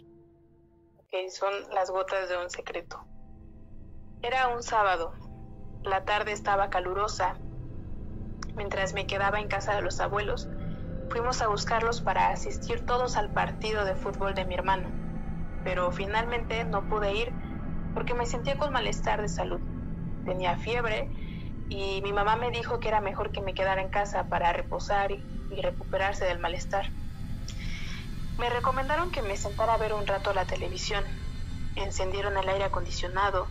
Ok, 0.99 1.29
son 1.29 1.53
las 1.75 1.91
gotas 1.91 2.29
de 2.29 2.39
un 2.39 2.51
secreto. 2.51 3.05
Era 4.23 4.49
un 4.49 4.63
sábado. 4.63 5.13
La 5.85 6.05
tarde 6.05 6.33
estaba 6.33 6.71
calurosa 6.71 7.37
mientras 8.55 8.95
me 8.95 9.07
quedaba 9.07 9.41
en 9.41 9.49
casa 9.49 9.75
de 9.75 9.83
los 9.83 10.01
abuelos, 10.01 10.49
fuimos 11.11 11.43
a 11.43 11.49
buscarlos 11.49 12.01
para 12.01 12.29
asistir 12.29 12.85
todos 12.87 13.17
al 13.17 13.31
partido 13.31 13.85
de 13.85 13.95
fútbol 13.95 14.35
de 14.35 14.45
mi 14.45 14.55
hermano, 14.55 14.89
pero 15.65 15.91
finalmente 15.93 16.65
no 16.65 16.87
pude 16.89 17.15
ir 17.15 17.35
porque 17.95 18.15
me 18.15 18.27
sentía 18.27 18.57
con 18.57 18.73
malestar 18.73 19.21
de 19.21 19.29
salud. 19.29 19.61
Tenía 20.25 20.57
fiebre 20.57 21.11
y 21.69 22.01
mi 22.03 22.13
mamá 22.13 22.37
me 22.37 22.51
dijo 22.51 22.81
que 22.81 22.89
era 22.89 23.01
mejor 23.01 23.33
que 23.33 23.43
me 23.43 23.55
quedara 23.55 23.83
en 23.83 23.89
casa 23.89 24.29
para 24.29 24.53
reposar 24.53 25.11
y, 25.11 25.27
recuperarse 25.61 26.25
del 26.25 26.39
malestar. 26.39 26.87
Me 28.39 28.49
recomendaron 28.49 29.11
que 29.11 29.21
me 29.21 29.37
sentara 29.37 29.75
a 29.75 29.79
ver 29.79 29.93
un 29.93 30.07
rato 30.07 30.33
la 30.33 30.47
televisión. 30.47 31.05
Encendieron 31.77 32.39
el 32.39 32.49
aire 32.49 32.65
acondicionado, 32.65 33.49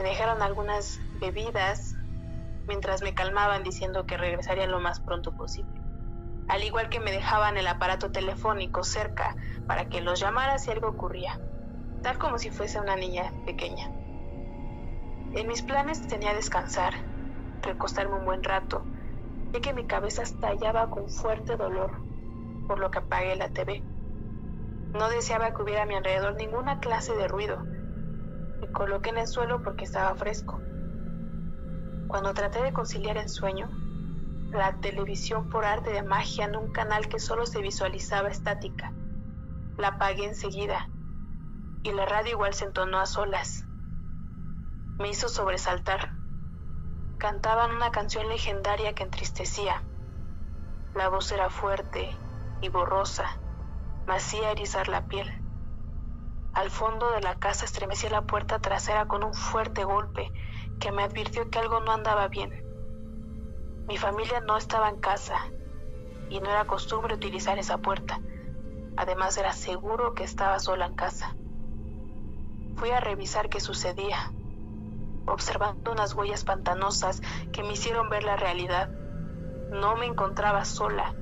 me 0.00 0.08
dejaron 0.08 0.40
algunas 0.40 0.98
bebidas 1.20 1.94
mientras 2.66 3.02
me 3.02 3.12
calmaban 3.12 3.62
diciendo 3.62 4.06
que 4.06 4.16
regresaría 4.16 4.66
lo 4.66 4.80
más 4.80 4.98
pronto 4.98 5.32
posible. 5.32 5.78
Al 6.48 6.64
igual 6.64 6.88
que 6.88 7.00
me 7.00 7.12
dejaban 7.12 7.58
el 7.58 7.66
aparato 7.66 8.10
telefónico 8.10 8.82
cerca 8.82 9.36
para 9.66 9.90
que 9.90 10.00
los 10.00 10.18
llamara 10.18 10.58
si 10.58 10.70
algo 10.70 10.88
ocurría, 10.88 11.38
tal 12.02 12.18
como 12.18 12.38
si 12.38 12.50
fuese 12.50 12.80
una 12.80 12.96
niña 12.96 13.30
pequeña. 13.44 13.90
En 15.34 15.46
mis 15.46 15.62
planes 15.62 16.08
tenía 16.08 16.32
descansar, 16.32 16.94
recostarme 17.60 18.16
un 18.16 18.24
buen 18.24 18.42
rato, 18.42 18.82
ya 19.52 19.60
que 19.60 19.74
mi 19.74 19.84
cabeza 19.84 20.22
estallaba 20.22 20.88
con 20.88 21.10
fuerte 21.10 21.56
dolor, 21.56 21.92
por 22.66 22.78
lo 22.78 22.90
que 22.90 23.00
apagué 23.00 23.36
la 23.36 23.50
TV. 23.50 23.82
No 24.94 25.10
deseaba 25.10 25.52
que 25.52 25.62
hubiera 25.62 25.82
a 25.82 25.86
mi 25.86 25.94
alrededor 25.94 26.36
ninguna 26.36 26.80
clase 26.80 27.14
de 27.14 27.28
ruido. 27.28 27.62
Me 28.60 28.70
coloqué 28.72 29.10
en 29.10 29.18
el 29.18 29.26
suelo 29.26 29.62
porque 29.62 29.84
estaba 29.84 30.14
fresco. 30.14 30.60
Cuando 32.08 32.34
traté 32.34 32.62
de 32.62 32.72
conciliar 32.72 33.16
el 33.16 33.28
sueño, 33.28 33.68
la 34.52 34.80
televisión 34.80 35.48
por 35.48 35.64
arte 35.64 35.90
de 35.90 36.02
magia 36.02 36.44
en 36.44 36.56
un 36.56 36.72
canal 36.72 37.08
que 37.08 37.20
solo 37.20 37.46
se 37.46 37.62
visualizaba 37.62 38.28
estática. 38.28 38.92
La 39.78 39.88
apagué 39.88 40.24
enseguida 40.24 40.88
y 41.82 41.92
la 41.92 42.04
radio 42.04 42.32
igual 42.32 42.52
se 42.52 42.64
entonó 42.64 42.98
a 42.98 43.06
solas. 43.06 43.64
Me 44.98 45.08
hizo 45.08 45.28
sobresaltar. 45.28 46.12
Cantaban 47.18 47.70
una 47.70 47.90
canción 47.90 48.28
legendaria 48.28 48.92
que 48.92 49.04
entristecía. 49.04 49.82
La 50.94 51.08
voz 51.08 51.30
era 51.32 51.48
fuerte 51.48 52.10
y 52.60 52.68
borrosa, 52.68 53.24
me 54.06 54.16
hacía 54.16 54.50
erizar 54.50 54.88
la 54.88 55.06
piel. 55.06 55.30
Al 56.52 56.70
fondo 56.70 57.12
de 57.12 57.20
la 57.20 57.36
casa 57.36 57.64
estremecía 57.64 58.10
la 58.10 58.22
puerta 58.22 58.58
trasera 58.58 59.06
con 59.06 59.22
un 59.22 59.34
fuerte 59.34 59.84
golpe 59.84 60.32
que 60.80 60.90
me 60.90 61.04
advirtió 61.04 61.48
que 61.48 61.60
algo 61.60 61.80
no 61.80 61.92
andaba 61.92 62.26
bien. 62.26 62.64
Mi 63.86 63.96
familia 63.96 64.40
no 64.40 64.56
estaba 64.56 64.88
en 64.88 64.98
casa 64.98 65.36
y 66.28 66.40
no 66.40 66.50
era 66.50 66.66
costumbre 66.66 67.14
utilizar 67.14 67.58
esa 67.58 67.78
puerta. 67.78 68.20
Además 68.96 69.38
era 69.38 69.52
seguro 69.52 70.14
que 70.14 70.24
estaba 70.24 70.58
sola 70.58 70.86
en 70.86 70.94
casa. 70.94 71.36
Fui 72.76 72.90
a 72.90 73.00
revisar 73.00 73.48
qué 73.48 73.60
sucedía, 73.60 74.32
observando 75.26 75.92
unas 75.92 76.14
huellas 76.14 76.44
pantanosas 76.44 77.20
que 77.52 77.62
me 77.62 77.74
hicieron 77.74 78.08
ver 78.08 78.24
la 78.24 78.36
realidad. 78.36 78.88
No 79.70 79.96
me 79.96 80.06
encontraba 80.06 80.64
sola 80.64 81.14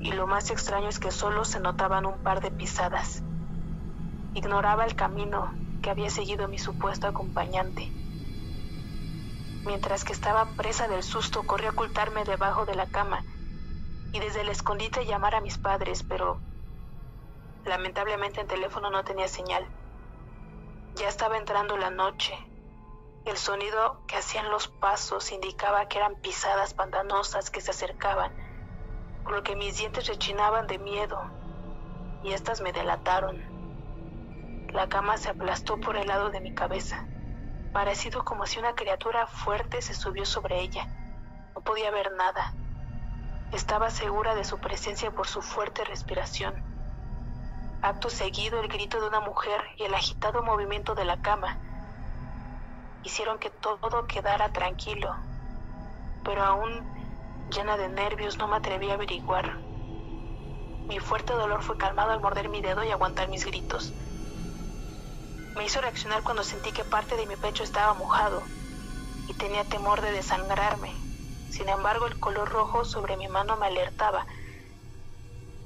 y 0.00 0.12
lo 0.12 0.26
más 0.26 0.50
extraño 0.50 0.88
es 0.88 1.00
que 1.00 1.10
solo 1.10 1.44
se 1.44 1.60
notaban 1.60 2.06
un 2.06 2.22
par 2.22 2.40
de 2.40 2.50
pisadas. 2.50 3.24
Ignoraba 4.34 4.84
el 4.84 4.94
camino 4.94 5.48
que 5.80 5.90
había 5.90 6.10
seguido 6.10 6.48
mi 6.48 6.58
supuesto 6.58 7.06
acompañante. 7.06 7.88
Mientras 9.64 10.04
que 10.04 10.12
estaba 10.12 10.44
presa 10.56 10.88
del 10.88 11.02
susto, 11.02 11.46
corrí 11.46 11.66
a 11.66 11.70
ocultarme 11.70 12.24
debajo 12.24 12.66
de 12.66 12.74
la 12.74 12.86
cama 12.86 13.22
y 14.12 14.20
desde 14.20 14.42
el 14.42 14.48
escondite 14.48 15.06
llamar 15.06 15.34
a 15.34 15.40
mis 15.40 15.56
padres, 15.58 16.02
pero 16.02 16.38
lamentablemente 17.64 18.40
el 18.40 18.46
teléfono 18.46 18.90
no 18.90 19.04
tenía 19.04 19.28
señal. 19.28 19.66
Ya 20.96 21.08
estaba 21.08 21.38
entrando 21.38 21.76
la 21.76 21.90
noche. 21.90 22.34
El 23.24 23.36
sonido 23.36 24.02
que 24.06 24.16
hacían 24.16 24.50
los 24.50 24.68
pasos 24.68 25.32
indicaba 25.32 25.88
que 25.88 25.98
eran 25.98 26.14
pisadas 26.16 26.74
pantanosas 26.74 27.50
que 27.50 27.60
se 27.60 27.70
acercaban, 27.70 28.32
por 29.22 29.32
lo 29.32 29.42
que 29.42 29.56
mis 29.56 29.78
dientes 29.78 30.06
rechinaban 30.06 30.66
de 30.66 30.78
miedo 30.78 31.18
y 32.22 32.32
estas 32.32 32.60
me 32.60 32.72
delataron. 32.72 33.63
La 34.74 34.88
cama 34.88 35.16
se 35.16 35.30
aplastó 35.30 35.80
por 35.80 35.96
el 35.96 36.08
lado 36.08 36.28
de 36.28 36.40
mi 36.40 36.52
cabeza 36.52 37.06
parecido 37.74 38.24
como 38.24 38.46
si 38.46 38.60
una 38.60 38.74
criatura 38.74 39.26
fuerte 39.26 39.82
se 39.82 39.94
subió 39.94 40.24
sobre 40.24 40.60
ella. 40.60 40.86
No 41.54 41.60
podía 41.60 41.90
ver 41.90 42.12
nada. 42.12 42.54
Estaba 43.52 43.90
segura 43.90 44.36
de 44.36 44.44
su 44.44 44.58
presencia 44.58 45.10
por 45.10 45.26
su 45.26 45.42
fuerte 45.42 45.84
respiración. 45.84 46.54
Acto 47.82 48.10
seguido, 48.10 48.60
el 48.60 48.68
grito 48.68 49.00
de 49.00 49.08
una 49.08 49.20
mujer 49.20 49.60
y 49.76 49.82
el 49.82 49.94
agitado 49.94 50.42
movimiento 50.44 50.94
de 50.94 51.04
la 51.04 51.20
cama 51.20 51.58
hicieron 53.02 53.38
que 53.38 53.50
todo 53.50 54.06
quedara 54.06 54.52
tranquilo, 54.52 55.14
pero 56.24 56.44
aún 56.44 57.50
llena 57.50 57.76
de 57.76 57.88
nervios 57.88 58.38
no 58.38 58.46
me 58.46 58.56
atreví 58.56 58.88
a 58.90 58.94
averiguar. 58.94 59.58
Mi 60.86 61.00
fuerte 61.00 61.32
dolor 61.32 61.62
fue 61.62 61.76
calmado 61.76 62.12
al 62.12 62.20
morder 62.20 62.48
mi 62.48 62.60
dedo 62.62 62.84
y 62.84 62.90
aguantar 62.90 63.28
mis 63.28 63.44
gritos. 63.44 63.92
Me 65.54 65.64
hizo 65.64 65.80
reaccionar 65.80 66.24
cuando 66.24 66.42
sentí 66.42 66.72
que 66.72 66.82
parte 66.82 67.16
de 67.16 67.26
mi 67.26 67.36
pecho 67.36 67.62
estaba 67.62 67.94
mojado 67.94 68.42
y 69.28 69.34
tenía 69.34 69.64
temor 69.64 70.00
de 70.00 70.10
desangrarme. 70.10 70.92
Sin 71.50 71.68
embargo, 71.68 72.06
el 72.06 72.18
color 72.18 72.50
rojo 72.50 72.84
sobre 72.84 73.16
mi 73.16 73.28
mano 73.28 73.56
me 73.56 73.66
alertaba. 73.66 74.26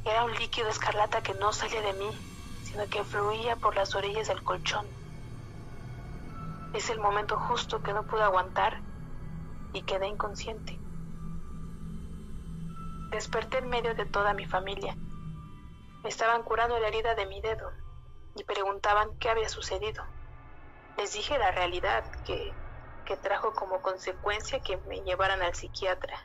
Era 0.04 0.25
un 0.25 0.35
líquido 0.35 0.68
escarlata 0.68 1.23
que 1.23 1.33
no 1.35 1.52
salía 1.52 1.80
de 1.80 1.95
mí, 1.95 2.11
sino 2.64 2.87
que 2.88 3.02
fluía 3.02 3.57
por 3.57 3.76
las 3.76 3.95
orillas 3.95 4.28
del 4.28 4.42
colchón. 4.42 4.87
Es 6.75 6.90
el 6.90 7.00
momento 7.00 7.38
justo 7.38 7.83
que 7.83 7.95
no 7.95 8.02
pude 8.02 8.23
aguantar 8.23 8.83
y 9.73 9.83
quedé 9.83 10.07
inconsciente. 10.07 10.78
Desperté 13.11 13.59
en 13.59 13.71
medio 13.71 13.95
de 13.95 14.04
toda 14.04 14.35
mi 14.35 14.45
familia. 14.45 14.95
Me 16.02 16.11
estaban 16.11 16.42
curando 16.42 16.78
la 16.78 16.88
herida 16.88 17.14
de 17.14 17.25
mi 17.25 17.40
dedo 17.40 17.73
y 18.38 18.45
preguntaban 18.45 19.16
qué 19.18 19.30
había 19.30 19.49
sucedido. 19.49 20.04
Les 20.97 21.12
dije 21.12 21.37
la 21.38 21.50
realidad 21.50 22.04
que, 22.25 22.52
que 23.04 23.16
trajo 23.16 23.52
como 23.52 23.83
consecuencia 23.83 24.61
que 24.61 24.76
me 24.88 25.00
llevaran 25.00 25.42
al 25.42 25.54
psiquiatra. 25.54 26.16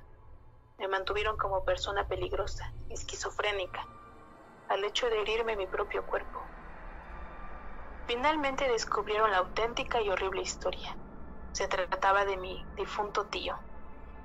Me 0.78 0.88
mantuvieron 0.88 1.38
como 1.38 1.66
persona 1.66 2.08
peligrosa, 2.08 2.72
esquizofrénica, 2.90 3.84
al 4.70 4.84
hecho 4.84 5.10
de 5.10 5.22
herirme 5.22 5.56
mi 5.56 5.66
propio 5.66 6.06
cuerpo. 6.06 6.40
Finalmente 8.08 8.68
descubrieron 8.68 9.32
la 9.32 9.38
auténtica 9.38 10.02
y 10.02 10.10
horrible 10.10 10.42
historia. 10.42 10.96
Se 11.52 11.68
trataba 11.68 12.26
de 12.26 12.38
mi 12.38 12.64
difunto 12.78 13.26
tío, 13.28 13.56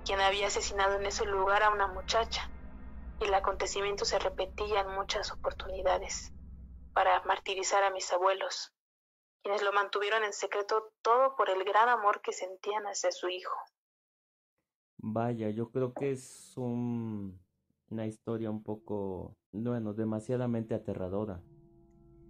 quien 0.05 0.21
había 0.21 0.49
asesinado 0.49 0.97
en 0.97 1.07
ese 1.07 1.25
lugar 1.25 1.63
a 1.63 1.71
una 1.71 1.87
muchacha, 1.87 2.51
y 3.21 3.25
el 3.25 3.35
acontecimiento 3.35 4.05
se 4.05 4.19
repetía 4.19 4.81
en 4.81 4.91
muchas 4.91 5.33
oportunidades 5.33 6.33
para 6.99 7.23
martirizar 7.23 7.85
a 7.85 7.93
mis 7.93 8.13
abuelos, 8.13 8.75
quienes 9.45 9.63
lo 9.63 9.73
mantuvieron 9.73 10.25
en 10.25 10.33
secreto 10.33 10.91
todo 11.01 11.37
por 11.37 11.49
el 11.49 11.63
gran 11.63 11.89
amor 11.89 12.21
que 12.21 12.33
sentían 12.33 12.83
hacia 12.89 13.13
su 13.13 13.29
hijo. 13.29 13.55
Vaya, 14.97 15.49
yo 15.51 15.71
creo 15.71 15.95
que 15.95 16.11
es 16.11 16.55
un, 16.57 17.41
una 17.89 18.05
historia 18.05 18.51
un 18.51 18.65
poco, 18.65 19.37
bueno, 19.53 19.95
demasiadamente 19.95 20.75
aterradora. 20.75 21.41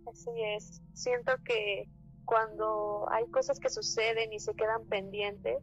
Así 0.07 0.33
es. 0.37 0.83
Siento 0.93 1.33
que 1.47 1.89
cuando 2.27 3.07
hay 3.11 3.27
cosas 3.31 3.61
que 3.61 3.71
suceden 3.71 4.35
y 4.35 4.39
se 4.39 4.53
quedan 4.53 4.87
pendientes, 4.87 5.63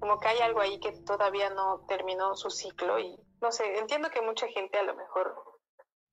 como 0.00 0.18
que 0.18 0.28
hay 0.28 0.38
algo 0.38 0.60
ahí 0.60 0.80
que 0.80 0.92
todavía 1.04 1.50
no 1.50 1.84
terminó 1.88 2.36
su 2.36 2.48
ciclo 2.48 2.98
y 2.98 3.20
no 3.42 3.52
sé, 3.52 3.78
entiendo 3.78 4.08
que 4.08 4.22
mucha 4.22 4.48
gente 4.48 4.78
a 4.78 4.82
lo 4.82 4.96
mejor 4.96 5.51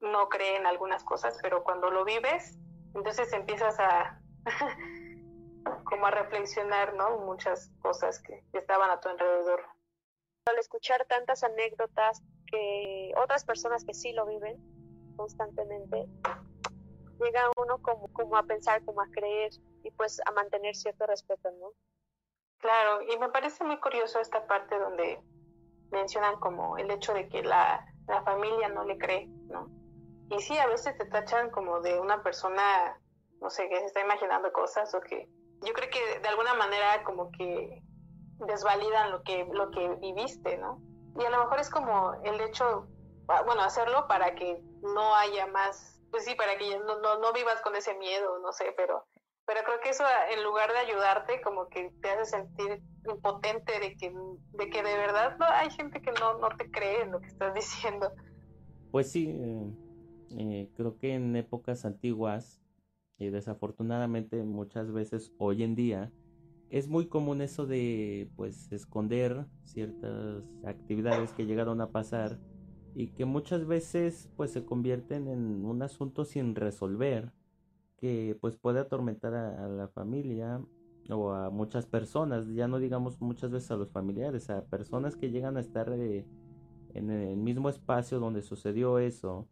no 0.02 0.30
cree 0.30 0.58
en 0.58 0.66
algunas 0.66 1.04
cosas, 1.04 1.38
pero 1.42 1.64
cuando 1.64 1.90
lo 1.90 2.06
vives, 2.06 2.58
entonces 2.96 3.32
empiezas 3.34 3.80
a 3.80 4.20
como 5.86 6.06
a 6.06 6.12
reflexionar, 6.12 6.94
¿no? 6.94 7.20
Muchas 7.20 7.72
cosas 7.82 8.20
que 8.20 8.44
estaban 8.54 8.90
a 8.90 9.00
tu 9.00 9.10
alrededor. 9.10 9.66
Al 10.46 10.58
escuchar 10.58 11.06
tantas 11.06 11.44
anécdotas 11.44 12.22
que 12.48 13.14
otras 13.22 13.44
personas 13.46 13.84
que 13.86 13.94
sí 13.94 14.14
lo 14.14 14.26
viven 14.26 14.58
constantemente, 15.16 16.08
llega 17.20 17.52
uno 17.58 17.82
como, 17.82 18.08
como 18.14 18.38
a 18.38 18.44
pensar, 18.44 18.84
como 18.86 19.02
a 19.02 19.08
creer 19.12 19.52
y 19.84 19.92
pues 19.92 20.22
a 20.26 20.32
mantener 20.32 20.76
cierto 20.76 21.06
respeto, 21.06 21.52
¿no? 21.52 21.72
Claro, 22.60 23.02
y 23.02 23.18
me 23.18 23.30
parece 23.30 23.64
muy 23.64 23.80
curioso 23.80 24.20
esta 24.20 24.46
parte 24.48 24.78
donde 24.78 25.22
mencionan 25.92 26.40
como 26.40 26.78
el 26.78 26.90
hecho 26.92 27.14
de 27.14 27.28
que 27.30 27.42
la, 27.44 27.86
la 28.08 28.22
familia 28.24 28.70
no 28.70 28.84
le 28.84 28.98
cree, 28.98 29.28
¿no? 29.48 29.79
Y 30.30 30.40
sí, 30.42 30.58
a 30.58 30.68
veces 30.68 30.98
te 30.98 31.06
tachan 31.06 31.50
como 31.50 31.82
de 31.82 32.00
una 32.00 32.22
persona, 32.22 33.00
no 33.42 33.50
sé, 33.50 33.68
que 33.68 33.80
se 33.80 33.86
está 33.86 34.02
imaginando 34.02 34.52
cosas 34.52 34.94
o 34.94 35.02
que 35.02 35.28
yo 35.66 35.74
creo 35.74 35.90
que 35.90 36.20
de 36.20 36.28
alguna 36.28 36.54
manera 36.54 37.04
como 37.04 37.32
que 37.32 37.82
desvalidan 38.46 39.12
lo 39.12 39.24
que, 39.24 39.46
lo 39.52 39.72
que 39.72 39.90
viviste, 40.02 40.58
¿no? 40.58 40.82
Y 41.20 41.26
a 41.26 41.30
lo 41.30 41.40
mejor 41.40 41.60
es 41.60 41.70
como 41.70 42.14
el 42.24 42.40
hecho, 42.42 42.88
ah, 43.28 43.42
bueno, 43.46 43.62
hacerlo 43.62 44.08
para 44.08 44.36
que 44.36 44.62
no 44.82 45.16
haya 45.16 45.48
más, 45.48 46.02
pues 46.12 46.24
sí, 46.26 46.36
para 46.36 46.58
que 46.58 46.80
no, 46.80 47.00
no, 47.00 47.20
no 47.20 47.34
vivas 47.34 47.60
con 47.62 47.76
ese 47.76 47.96
miedo, 47.96 48.40
no 48.40 48.54
sé, 48.54 48.74
pero, 48.78 49.06
pero 49.46 49.62
creo 49.66 49.80
que 49.82 49.90
eso 49.90 50.06
en 50.30 50.44
lugar 50.44 50.72
de 50.72 50.78
ayudarte, 50.78 51.42
como 51.42 51.68
que 51.68 51.92
te 52.02 52.12
hace 52.12 52.26
sentir 52.26 52.82
impotente 53.10 53.80
de 53.80 53.98
que 53.98 54.14
de, 54.54 54.70
que 54.70 54.84
de 54.84 54.96
verdad 54.96 55.36
no, 55.38 55.46
hay 55.48 55.70
gente 55.72 56.02
que 56.02 56.12
no, 56.12 56.38
no 56.38 56.50
te 56.50 56.70
cree 56.72 57.02
en 57.02 57.12
lo 57.12 57.20
que 57.20 57.28
estás 57.28 57.54
diciendo. 57.54 58.12
Pues 58.92 59.12
sí, 59.12 59.30
eh, 59.30 59.89
eh, 60.38 60.70
creo 60.76 60.98
que 60.98 61.16
en 61.16 61.36
épocas 61.36 61.86
antiguas, 61.86 62.62
y 63.18 63.30
desafortunadamente 63.30 64.44
muchas 64.44 64.92
veces 64.92 65.34
hoy 65.38 65.64
en 65.64 65.76
día, 65.76 66.12
es 66.70 66.88
muy 66.88 67.08
común 67.08 67.42
eso 67.42 67.66
de 67.66 68.30
pues 68.36 68.72
esconder 68.72 69.46
ciertas 69.64 70.44
actividades 70.66 71.34
que 71.34 71.46
llegaron 71.46 71.82
a 71.82 71.92
pasar 71.92 72.40
y 72.96 73.08
que 73.08 73.26
muchas 73.26 73.66
veces 73.66 74.30
pues 74.36 74.52
se 74.52 74.66
convierten 74.66 75.28
en 75.28 75.66
un 75.66 75.82
asunto 75.82 76.26
sin 76.26 76.56
resolver 76.56 77.32
que 77.98 78.38
pues 78.40 78.56
puede 78.56 78.80
atormentar 78.80 79.34
a, 79.34 79.68
la 79.68 79.88
familia 79.90 80.62
o 81.10 81.32
a 81.32 81.50
muchas 81.50 81.86
personas, 81.86 82.48
ya 82.54 82.68
no 82.68 82.80
digamos 82.80 83.20
muchas 83.20 83.52
veces 83.52 83.72
a 83.72 83.76
los 83.76 83.92
familiares, 83.92 84.50
a 84.50 84.64
personas 84.66 85.16
que 85.16 85.32
llegan 85.32 85.58
a 85.58 85.60
estar 85.60 85.92
eh, 85.92 86.26
en 86.94 87.10
el 87.10 87.36
mismo 87.36 87.70
espacio 87.70 88.20
donde 88.20 88.42
sucedió 88.42 89.00
eso. 89.00 89.48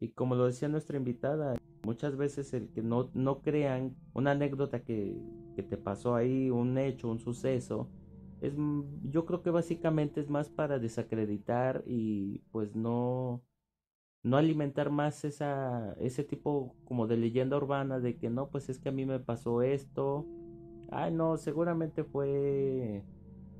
Y 0.00 0.08
como 0.10 0.34
lo 0.34 0.46
decía 0.46 0.68
nuestra 0.68 0.96
invitada, 0.96 1.56
muchas 1.82 2.16
veces 2.16 2.52
el 2.54 2.70
que 2.70 2.82
no, 2.82 3.10
no 3.14 3.42
crean 3.42 3.94
una 4.14 4.32
anécdota 4.32 4.82
que, 4.82 5.14
que 5.54 5.62
te 5.62 5.76
pasó 5.76 6.14
ahí, 6.14 6.50
un 6.50 6.78
hecho, 6.78 7.08
un 7.08 7.20
suceso, 7.20 7.88
es, 8.40 8.54
yo 9.04 9.26
creo 9.26 9.42
que 9.42 9.50
básicamente 9.50 10.20
es 10.20 10.30
más 10.30 10.48
para 10.48 10.78
desacreditar 10.78 11.84
y 11.86 12.38
pues 12.50 12.74
no, 12.74 13.42
no 14.22 14.36
alimentar 14.36 14.90
más 14.90 15.24
esa, 15.24 15.94
ese 16.00 16.24
tipo 16.24 16.74
como 16.84 17.06
de 17.06 17.16
leyenda 17.16 17.56
urbana 17.56 18.00
de 18.00 18.16
que 18.16 18.30
no, 18.30 18.48
pues 18.48 18.68
es 18.68 18.78
que 18.78 18.88
a 18.88 18.92
mí 18.92 19.04
me 19.06 19.20
pasó 19.20 19.62
esto, 19.62 20.26
ay 20.90 21.12
no, 21.12 21.36
seguramente 21.36 22.04
fue, 22.04 23.04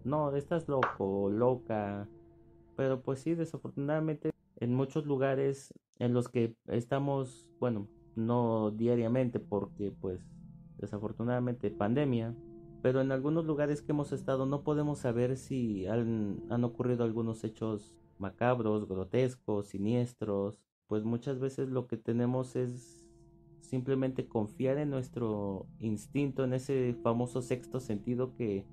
no, 0.05 0.35
estás 0.35 0.69
loco, 0.69 1.31
loca, 1.31 2.09
pero 2.77 3.03
pues 3.03 3.21
sí, 3.21 3.35
desafortunadamente 3.35 4.31
en 4.57 4.75
muchos 4.75 5.05
lugares 5.07 5.75
en 6.01 6.15
los 6.15 6.29
que 6.29 6.57
estamos, 6.67 7.47
bueno, 7.61 7.87
no 8.17 8.73
diariamente 8.73 9.39
porque 9.39 9.93
pues 9.93 10.21
desafortunadamente 10.79 11.71
pandemia, 11.71 12.35
pero 12.83 13.03
en 13.03 13.13
algunos 13.13 13.45
lugares 13.45 13.83
que 13.83 13.93
hemos 13.93 14.11
estado 14.11 14.47
no 14.47 14.63
podemos 14.63 14.99
saber 14.99 15.37
si 15.37 15.87
han, 15.87 16.43
han 16.49 16.65
ocurrido 16.65 17.05
algunos 17.05 17.45
hechos 17.45 17.95
macabros, 18.19 18.89
grotescos, 18.89 19.69
siniestros, 19.69 20.59
pues 20.87 21.05
muchas 21.05 21.39
veces 21.39 21.69
lo 21.69 21.87
que 21.87 21.99
tenemos 21.99 22.57
es 22.57 23.07
simplemente 23.61 24.27
confiar 24.27 24.79
en 24.79 24.91
nuestro 24.91 25.67
instinto, 25.79 26.45
en 26.45 26.55
ese 26.55 26.97
famoso 27.03 27.43
sexto 27.43 27.79
sentido 27.79 28.35
que, 28.35 28.67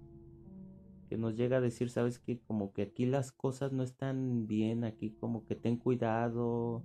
que 1.10 1.18
nos 1.18 1.36
llega 1.36 1.58
a 1.58 1.62
decir, 1.62 1.90
sabes 1.90 2.20
que 2.20 2.40
como 2.40 2.72
que 2.72 2.84
aquí 2.84 3.06
las 3.06 3.34
cosas 3.34 3.74
no 3.74 3.84
están 3.84 4.48
bien, 4.48 4.86
aquí 4.86 5.12
como 5.12 5.46
que 5.46 5.56
ten 5.56 5.76
cuidado, 5.76 6.84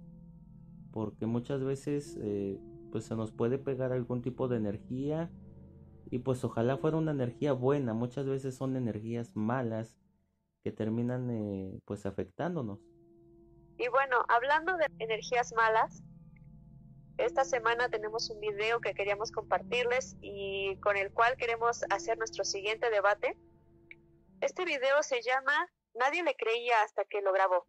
porque 0.92 1.26
muchas 1.26 1.64
veces 1.64 2.18
eh, 2.20 2.58
pues 2.90 3.04
se 3.04 3.16
nos 3.16 3.32
puede 3.32 3.58
pegar 3.58 3.92
algún 3.92 4.22
tipo 4.22 4.48
de 4.48 4.56
energía 4.58 5.30
y 6.10 6.18
pues 6.18 6.44
ojalá 6.44 6.76
fuera 6.76 6.98
una 6.98 7.12
energía 7.12 7.52
buena, 7.52 7.94
muchas 7.94 8.26
veces 8.26 8.54
son 8.54 8.76
energías 8.76 9.34
malas 9.34 9.96
que 10.62 10.70
terminan 10.70 11.30
eh, 11.30 11.80
pues 11.84 12.06
afectándonos. 12.06 12.78
Y 13.78 13.88
bueno, 13.88 14.24
hablando 14.28 14.76
de 14.76 14.86
energías 14.98 15.52
malas, 15.54 16.02
esta 17.18 17.44
semana 17.44 17.88
tenemos 17.88 18.30
un 18.30 18.40
video 18.40 18.80
que 18.80 18.94
queríamos 18.94 19.32
compartirles 19.32 20.16
y 20.20 20.76
con 20.80 20.96
el 20.96 21.12
cual 21.12 21.36
queremos 21.36 21.84
hacer 21.90 22.18
nuestro 22.18 22.44
siguiente 22.44 22.90
debate. 22.90 23.38
Este 24.40 24.64
video 24.64 25.02
se 25.02 25.22
llama 25.22 25.52
Nadie 25.94 26.22
le 26.22 26.34
creía 26.34 26.74
hasta 26.84 27.04
que 27.04 27.20
lo 27.22 27.32
grabó. 27.32 27.66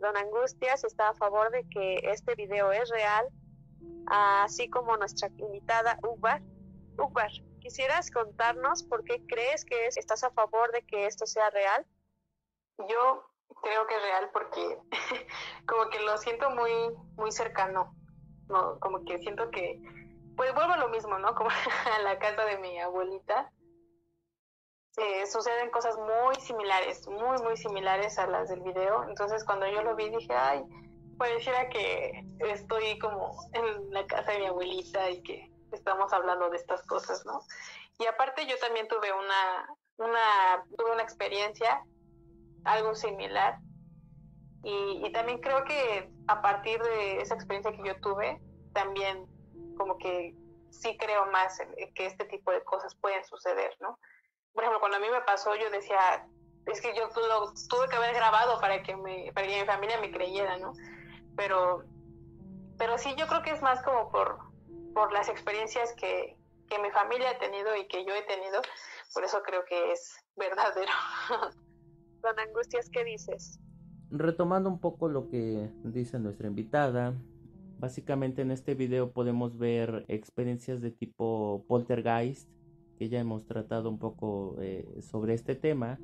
Don 0.00 0.16
Angustias 0.16 0.84
está 0.84 1.10
a 1.10 1.14
favor 1.14 1.50
de 1.50 1.68
que 1.68 2.00
este 2.04 2.34
video 2.34 2.72
es 2.72 2.88
real, 2.88 3.28
así 4.06 4.68
como 4.70 4.96
nuestra 4.96 5.28
invitada 5.36 5.98
Ubar. 6.02 6.42
Ubar, 6.98 7.30
¿quisieras 7.60 8.10
contarnos 8.10 8.82
por 8.82 9.04
qué 9.04 9.24
crees 9.26 9.64
que 9.64 9.86
estás 9.86 10.24
a 10.24 10.30
favor 10.30 10.72
de 10.72 10.82
que 10.82 11.06
esto 11.06 11.26
sea 11.26 11.50
real? 11.50 11.86
Yo 12.88 13.24
creo 13.62 13.86
que 13.86 13.96
es 13.96 14.02
real 14.02 14.30
porque 14.32 14.78
como 15.66 15.90
que 15.90 16.00
lo 16.00 16.16
siento 16.18 16.50
muy 16.50 16.72
muy 17.16 17.30
cercano, 17.30 17.94
no, 18.48 18.78
como 18.80 19.04
que 19.04 19.18
siento 19.18 19.50
que 19.50 19.80
pues 20.36 20.54
vuelvo 20.54 20.72
a 20.72 20.78
lo 20.78 20.88
mismo, 20.88 21.18
¿no? 21.18 21.34
Como 21.34 21.50
a 21.94 22.02
la 22.02 22.18
casa 22.18 22.44
de 22.46 22.58
mi 22.58 22.80
abuelita 22.80 23.52
eh, 24.96 25.26
suceden 25.26 25.70
cosas 25.70 25.96
muy 25.96 26.34
similares, 26.36 27.06
muy, 27.06 27.38
muy 27.42 27.56
similares 27.56 28.18
a 28.18 28.26
las 28.26 28.48
del 28.48 28.60
video. 28.60 29.04
Entonces 29.08 29.44
cuando 29.44 29.66
yo 29.66 29.82
lo 29.82 29.94
vi 29.94 30.10
dije, 30.10 30.34
ay, 30.34 30.62
pareciera 31.18 31.68
que 31.68 32.24
estoy 32.40 32.98
como 32.98 33.36
en 33.52 33.90
la 33.90 34.06
casa 34.06 34.32
de 34.32 34.40
mi 34.40 34.46
abuelita 34.46 35.10
y 35.10 35.22
que 35.22 35.50
estamos 35.72 36.12
hablando 36.12 36.50
de 36.50 36.56
estas 36.56 36.82
cosas, 36.86 37.24
¿no? 37.24 37.40
Y 37.98 38.06
aparte 38.06 38.46
yo 38.46 38.58
también 38.58 38.88
tuve 38.88 39.12
una, 39.12 39.68
una, 39.98 40.64
tuve 40.76 40.92
una 40.92 41.02
experiencia 41.02 41.82
algo 42.64 42.94
similar 42.94 43.58
y, 44.62 45.06
y 45.06 45.12
también 45.12 45.40
creo 45.40 45.64
que 45.64 46.10
a 46.26 46.42
partir 46.42 46.82
de 46.82 47.20
esa 47.20 47.34
experiencia 47.34 47.72
que 47.72 47.86
yo 47.86 48.00
tuve, 48.00 48.40
también 48.72 49.26
como 49.76 49.98
que 49.98 50.34
sí 50.70 50.96
creo 50.98 51.26
más 51.26 51.60
en 51.60 51.94
que 51.94 52.06
este 52.06 52.24
tipo 52.26 52.50
de 52.52 52.62
cosas 52.64 52.94
pueden 52.96 53.24
suceder, 53.24 53.76
¿no? 53.80 53.98
Por 54.54 54.64
ejemplo, 54.64 54.80
cuando 54.80 54.98
a 54.98 55.00
mí 55.00 55.06
me 55.10 55.20
pasó, 55.22 55.54
yo 55.56 55.70
decía, 55.70 56.26
es 56.66 56.80
que 56.80 56.94
yo 56.94 57.08
lo 57.28 57.52
tuve 57.68 57.88
que 57.88 57.96
haber 57.96 58.14
grabado 58.14 58.60
para 58.60 58.82
que, 58.82 58.96
me, 58.96 59.32
para 59.32 59.46
que 59.46 59.60
mi 59.60 59.66
familia 59.66 60.00
me 60.00 60.10
creyera, 60.10 60.58
¿no? 60.58 60.72
Pero, 61.36 61.84
pero 62.78 62.98
sí, 62.98 63.14
yo 63.16 63.26
creo 63.26 63.42
que 63.42 63.52
es 63.52 63.62
más 63.62 63.82
como 63.82 64.10
por, 64.10 64.38
por 64.94 65.12
las 65.12 65.28
experiencias 65.28 65.94
que, 65.94 66.36
que 66.68 66.78
mi 66.78 66.90
familia 66.90 67.30
ha 67.30 67.38
tenido 67.38 67.76
y 67.76 67.86
que 67.88 68.04
yo 68.04 68.14
he 68.14 68.22
tenido, 68.22 68.62
por 69.12 69.24
eso 69.24 69.42
creo 69.42 69.64
que 69.64 69.92
es 69.92 70.16
verdadero. 70.36 70.92
Don 72.22 72.38
Angustias, 72.38 72.88
¿qué 72.90 73.04
dices? 73.04 73.58
Retomando 74.10 74.68
un 74.68 74.80
poco 74.80 75.08
lo 75.08 75.28
que 75.28 75.70
dice 75.84 76.18
nuestra 76.18 76.48
invitada, 76.48 77.14
básicamente 77.78 78.42
en 78.42 78.50
este 78.50 78.74
video 78.74 79.12
podemos 79.12 79.56
ver 79.56 80.04
experiencias 80.08 80.80
de 80.80 80.90
tipo 80.90 81.64
poltergeist, 81.66 82.48
que 83.00 83.08
ya 83.08 83.18
hemos 83.18 83.46
tratado 83.46 83.88
un 83.88 83.98
poco 83.98 84.56
eh, 84.60 84.86
sobre 85.00 85.32
este 85.32 85.54
tema 85.54 85.98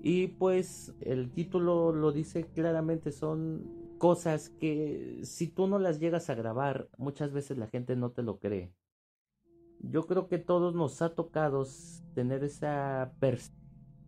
Y 0.00 0.28
pues 0.28 0.94
el 1.00 1.32
título 1.32 1.90
lo 1.90 2.12
dice 2.12 2.44
claramente, 2.46 3.10
son 3.10 3.96
cosas 3.98 4.48
que 4.48 5.18
si 5.24 5.48
tú 5.48 5.66
no 5.66 5.80
las 5.80 5.98
llegas 5.98 6.30
a 6.30 6.36
grabar, 6.36 6.88
muchas 6.98 7.32
veces 7.32 7.58
la 7.58 7.66
gente 7.66 7.96
no 7.96 8.12
te 8.12 8.22
lo 8.22 8.38
cree. 8.38 8.72
Yo 9.80 10.06
creo 10.06 10.28
que 10.28 10.38
todos 10.38 10.72
nos 10.72 11.02
ha 11.02 11.16
tocado 11.16 11.66
tener 12.14 12.44
esa 12.44 13.12
percepción 13.18 13.58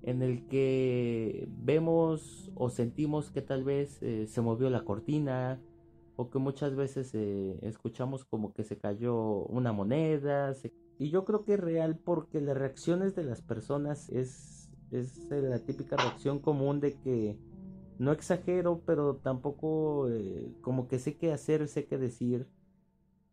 en 0.03 0.23
el 0.23 0.47
que 0.47 1.49
vemos 1.51 2.53
o 2.55 2.71
sentimos 2.71 3.33
que 3.33 3.43
tal 3.43 3.65
vez 3.65 4.01
eh, 4.01 4.29
se 4.29 4.41
movió 4.41 4.71
la 4.71 4.85
cortina 4.85 5.61
o 6.15 6.31
que 6.31 6.39
muchas 6.39 6.77
veces 6.77 7.13
eh, 7.15 7.59
escuchamos 7.63 8.25
como 8.25 8.53
que 8.53 8.63
se 8.63 8.79
cayó 8.79 9.45
una 9.47 9.73
moneda 9.73 10.55
y 11.01 11.11
yo 11.11 11.25
creo 11.25 11.45
que 11.45 11.55
es 11.55 11.61
real 11.61 11.97
porque 11.97 12.41
las 12.41 12.57
reacciones 12.57 13.17
de 13.17 13.25
las 13.25 13.41
personas 13.41 14.11
es, 14.11 14.71
es 14.93 15.29
la 15.31 15.59
típica 15.59 15.97
reacción 15.97 16.39
común 16.41 16.79
de 16.79 16.93
que 17.01 17.39
no 17.99 18.13
exagero 18.13 18.83
pero 18.85 19.17
tampoco 19.17 20.11
eh, 20.11 20.53
como 20.61 20.89
que 20.89 20.99
sé 20.99 21.17
qué 21.17 21.33
hacer 21.33 21.67
sé 21.69 21.87
qué 21.87 21.97
decir 21.97 22.47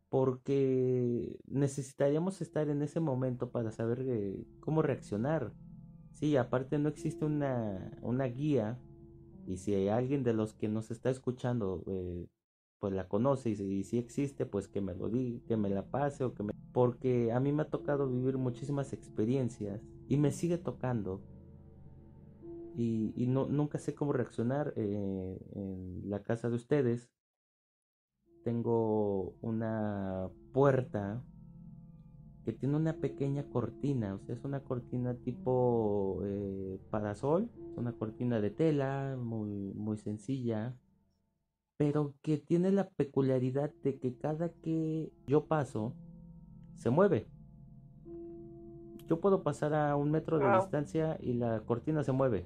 porque 0.09 1.37
necesitaríamos 1.45 2.41
estar 2.41 2.69
en 2.69 2.81
ese 2.81 3.01
momento 3.01 3.51
para 3.51 3.71
saber 3.71 4.05
cómo 4.61 4.81
reaccionar. 4.81 5.51
Sí, 6.13 6.37
aparte 6.37 6.79
no 6.79 6.89
existe 6.89 7.25
una, 7.25 7.91
una 8.01 8.25
guía 8.25 8.79
y 9.45 9.57
si 9.57 9.73
hay 9.75 9.89
alguien 9.89 10.23
de 10.23 10.31
los 10.33 10.53
que 10.53 10.69
nos 10.69 10.91
está 10.91 11.09
escuchando 11.09 11.83
eh, 11.87 12.27
pues 12.79 12.93
la 12.93 13.07
conoce 13.07 13.49
y 13.51 13.83
si, 13.83 13.97
existe 13.97 14.45
pues 14.45 14.67
que 14.67 14.81
me 14.81 14.93
lo 14.93 15.09
diga, 15.09 15.39
que 15.47 15.57
me 15.57 15.69
la 15.69 15.85
pase 15.85 16.23
o 16.23 16.33
que 16.33 16.43
me... 16.43 16.53
Porque 16.71 17.31
a 17.31 17.39
mí 17.39 17.51
me 17.51 17.63
ha 17.63 17.69
tocado 17.69 18.07
vivir 18.09 18.37
muchísimas 18.37 18.93
experiencias 18.93 19.81
y 20.07 20.17
me 20.17 20.31
sigue 20.31 20.57
tocando 20.57 21.21
y, 22.77 23.25
no, 23.27 23.47
nunca 23.47 23.79
sé 23.79 23.95
cómo 23.95 24.13
reaccionar 24.13 24.73
eh, 24.75 25.39
en 25.55 26.09
la 26.09 26.21
casa 26.21 26.47
de 26.49 26.55
ustedes. 26.55 27.09
Tengo 28.43 29.35
una 29.41 30.29
puerta 30.53 31.23
que 32.45 32.53
tiene 32.53 32.77
una 32.77 32.93
pequeña 32.93 33.49
cortina, 33.49 34.13
o 34.13 34.19
sea, 34.19 34.35
es 34.35 34.43
una 34.45 34.61
cortina 34.61 35.15
tipo 35.15 36.21
eh, 36.23 36.79
parasol, 36.91 37.49
una 37.75 37.93
cortina 37.93 38.39
de 38.39 38.51
tela 38.51 39.17
muy, 39.19 39.73
muy 39.73 39.97
sencilla, 39.97 40.77
pero 41.77 42.15
que 42.21 42.37
tiene 42.37 42.71
la 42.71 42.89
peculiaridad 42.89 43.71
de 43.83 43.99
que 43.99 44.17
cada 44.17 44.49
que 44.49 45.11
yo 45.27 45.45
paso, 45.45 45.93
se 46.75 46.89
mueve. 46.89 47.27
Yo 49.07 49.21
puedo 49.21 49.43
pasar 49.43 49.73
a 49.73 49.95
un 49.95 50.11
metro 50.11 50.37
de 50.39 50.51
distancia 50.57 51.17
y 51.21 51.33
la 51.33 51.61
cortina 51.61 52.03
se 52.03 52.11
mueve. 52.11 52.45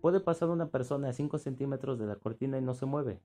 Puede 0.00 0.20
pasar 0.20 0.50
una 0.50 0.68
persona 0.68 1.08
a 1.08 1.12
5 1.12 1.38
centímetros 1.38 1.98
de 1.98 2.06
la 2.06 2.16
cortina 2.16 2.58
y 2.58 2.62
no 2.62 2.74
se 2.74 2.86
mueve. 2.86 3.20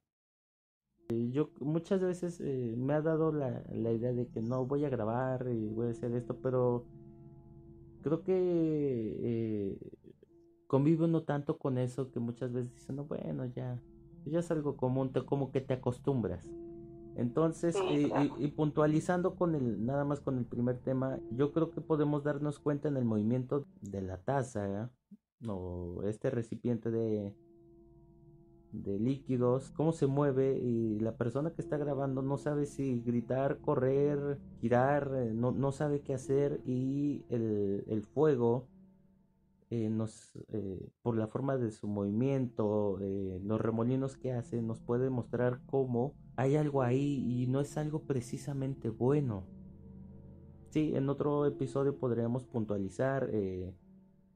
Yo 1.10 1.50
muchas 1.60 2.02
veces 2.02 2.40
eh, 2.40 2.74
me 2.78 2.94
ha 2.94 3.02
dado 3.02 3.34
la, 3.34 3.64
la, 3.70 3.92
idea 3.92 4.14
de 4.14 4.28
que 4.28 4.42
no 4.42 4.66
voy 4.66 4.86
a 4.86 4.90
grabar 4.90 5.46
y 5.52 5.68
voy 5.68 5.88
a 5.88 5.92
hacer 5.92 6.14
esto, 6.14 6.38
pero 6.42 6.86
creo 8.02 8.24
que 8.24 8.34
eh, 8.34 9.78
convivo 10.68 11.08
no 11.08 11.24
tanto 11.24 11.58
con 11.58 11.78
eso 11.78 12.12
que 12.12 12.22
muchas 12.22 12.54
veces 12.54 12.74
dicen, 12.74 12.96
no, 12.96 13.04
bueno, 13.04 13.46
ya, 13.46 13.78
ya 14.26 14.40
es 14.40 14.52
algo 14.52 14.78
común, 14.78 15.12
te, 15.12 15.26
como 15.26 15.52
que 15.52 15.62
te 15.62 15.74
acostumbras. 15.74 16.50
Entonces, 17.16 17.76
y, 18.40 18.48
puntualizando 18.50 19.36
con 19.36 19.54
el, 19.56 19.86
nada 19.86 20.06
más 20.06 20.22
con 20.22 20.38
el 20.38 20.46
primer 20.46 20.80
tema, 20.80 21.20
yo 21.32 21.52
creo 21.52 21.72
que 21.72 21.82
podemos 21.82 22.24
darnos 22.24 22.60
cuenta 22.60 22.88
en 22.88 22.98
el 22.98 23.06
movimiento 23.06 23.66
de 23.82 24.02
la 24.02 24.18
taza, 24.18 24.92
o 25.46 26.04
este 26.04 26.30
recipiente 26.30 26.90
de, 26.90 27.36
de 28.72 29.00
líquidos, 29.00 29.72
cómo 29.72 29.92
se 29.92 30.08
mueve 30.08 30.58
y 30.58 31.00
la 31.00 31.18
persona 31.18 31.52
que 31.52 31.62
está 31.62 31.78
grabando 31.78 32.22
no 32.22 32.38
sabe 32.38 32.66
si 32.66 33.02
gritar, 33.02 33.60
correr, 33.60 34.40
girar, 34.62 35.12
eh, 35.16 35.34
no, 35.34 35.52
no 35.52 35.72
sabe 35.72 36.02
qué 36.02 36.14
hacer 36.14 36.62
y 36.66 37.26
el, 37.30 37.84
el 37.88 38.04
fuego 38.04 38.68
eh, 39.72 39.90
nos, 39.90 40.36
eh, 40.50 40.92
por 41.02 41.18
la 41.18 41.28
forma 41.28 41.58
de 41.58 41.72
su 41.72 41.88
movimiento, 41.88 43.00
los 43.44 43.60
remolinos 43.60 44.18
que 44.18 44.34
hace, 44.34 44.62
nos 44.62 44.80
puede 44.80 45.10
mostrar 45.10 45.62
cómo 45.66 46.14
hay 46.36 46.56
algo 46.56 46.84
ahí 46.84 47.26
y 47.28 47.48
no 47.48 47.60
es 47.62 47.76
algo 47.78 48.04
precisamente 48.04 48.90
bueno. 48.90 49.48
Sí, 50.70 50.94
en 50.96 51.10
otro 51.10 51.46
episodio 51.48 51.98
podríamos 51.98 52.46
puntualizar 52.46 53.30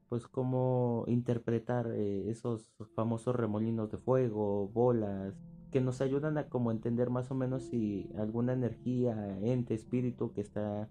pues 0.10 0.28
cómo 0.28 1.04
interpretar 1.08 1.92
eh, 1.92 2.30
esos 2.30 2.70
famosos 2.96 3.36
remolinos 3.36 3.92
de 3.92 3.98
fuego, 3.98 4.70
bolas, 4.70 5.34
que 5.72 5.82
nos 5.82 6.02
ayudan 6.02 6.38
a 6.38 6.48
como 6.48 6.72
entender 6.72 7.10
más 7.10 7.32
o 7.32 7.36
menos 7.36 7.64
si 7.64 8.10
alguna 8.18 8.54
energía, 8.54 9.38
ente, 9.42 9.74
espíritu 9.74 10.32
que 10.32 10.42
está 10.42 10.90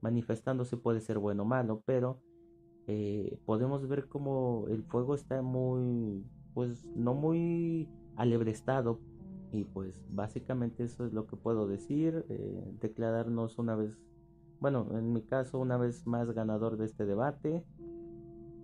manifestándose 0.00 0.76
puede 0.76 1.00
ser 1.00 1.18
bueno 1.18 1.44
o 1.44 1.46
malo, 1.46 1.82
pero 1.86 2.20
eh, 2.90 3.38
podemos 3.44 3.86
ver 3.86 4.08
como 4.08 4.64
el 4.68 4.82
fuego 4.82 5.14
está 5.14 5.42
muy, 5.42 6.24
pues 6.54 6.86
no 6.96 7.12
muy 7.12 7.86
alebrestado 8.16 8.98
y 9.52 9.64
pues 9.64 10.02
básicamente 10.08 10.84
eso 10.84 11.04
es 11.04 11.12
lo 11.12 11.26
que 11.26 11.36
puedo 11.36 11.68
decir, 11.68 12.24
eh, 12.30 12.64
declararnos 12.80 13.58
una 13.58 13.76
vez, 13.76 13.94
bueno, 14.58 14.88
en 14.92 15.12
mi 15.12 15.22
caso 15.22 15.58
una 15.58 15.76
vez 15.76 16.06
más 16.06 16.30
ganador 16.30 16.78
de 16.78 16.86
este 16.86 17.04
debate 17.04 17.62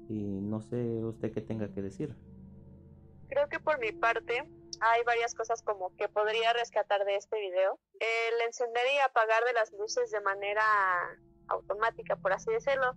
y 0.08 0.40
no 0.40 0.62
sé 0.62 1.04
usted 1.04 1.30
qué 1.30 1.42
tenga 1.42 1.68
que 1.74 1.82
decir. 1.82 2.16
Creo 3.28 3.50
que 3.50 3.60
por 3.60 3.78
mi 3.78 3.92
parte 3.92 4.48
hay 4.80 5.04
varias 5.04 5.34
cosas 5.34 5.60
como 5.62 5.94
que 5.96 6.08
podría 6.08 6.54
rescatar 6.54 7.04
de 7.04 7.16
este 7.16 7.38
video. 7.40 7.78
El 8.00 8.40
encender 8.46 8.84
y 8.94 8.98
apagar 9.00 9.44
de 9.44 9.52
las 9.52 9.70
luces 9.74 10.10
de 10.10 10.22
manera 10.22 10.64
automática, 11.48 12.16
por 12.16 12.32
así 12.32 12.50
decirlo, 12.50 12.94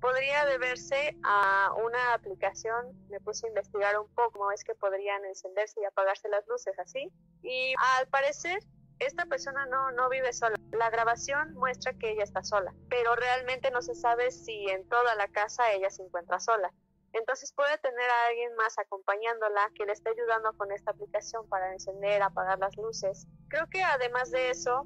podría 0.00 0.44
deberse 0.46 1.16
a 1.24 1.72
una 1.82 2.14
aplicación. 2.14 2.92
Me 3.08 3.20
puse 3.20 3.46
a 3.46 3.48
investigar 3.48 3.98
un 3.98 4.08
poco 4.14 4.32
cómo 4.32 4.52
es 4.52 4.64
que 4.64 4.74
podrían 4.74 5.24
encenderse 5.24 5.80
y 5.80 5.84
apagarse 5.84 6.28
las 6.28 6.46
luces 6.48 6.78
así. 6.78 7.10
Y 7.42 7.74
al 7.98 8.06
parecer 8.08 8.58
esta 8.98 9.26
persona 9.26 9.66
no, 9.66 9.92
no 9.92 10.08
vive 10.08 10.32
sola. 10.32 10.56
La 10.72 10.90
grabación 10.90 11.54
muestra 11.54 11.92
que 11.94 12.12
ella 12.12 12.24
está 12.24 12.42
sola, 12.42 12.74
pero 12.88 13.14
realmente 13.14 13.70
no 13.70 13.82
se 13.82 13.94
sabe 13.94 14.30
si 14.30 14.68
en 14.68 14.88
toda 14.88 15.14
la 15.14 15.28
casa 15.28 15.72
ella 15.72 15.90
se 15.90 16.02
encuentra 16.02 16.40
sola. 16.40 16.72
Entonces 17.12 17.52
puede 17.52 17.78
tener 17.78 18.10
a 18.10 18.26
alguien 18.28 18.54
más 18.56 18.78
acompañándola 18.78 19.70
que 19.74 19.86
le 19.86 19.92
esté 19.92 20.10
ayudando 20.10 20.52
con 20.54 20.70
esta 20.72 20.90
aplicación 20.90 21.48
para 21.48 21.72
encender, 21.72 22.22
apagar 22.22 22.58
las 22.58 22.76
luces. 22.76 23.26
Creo 23.48 23.66
que 23.70 23.82
además 23.82 24.30
de 24.30 24.50
eso, 24.50 24.84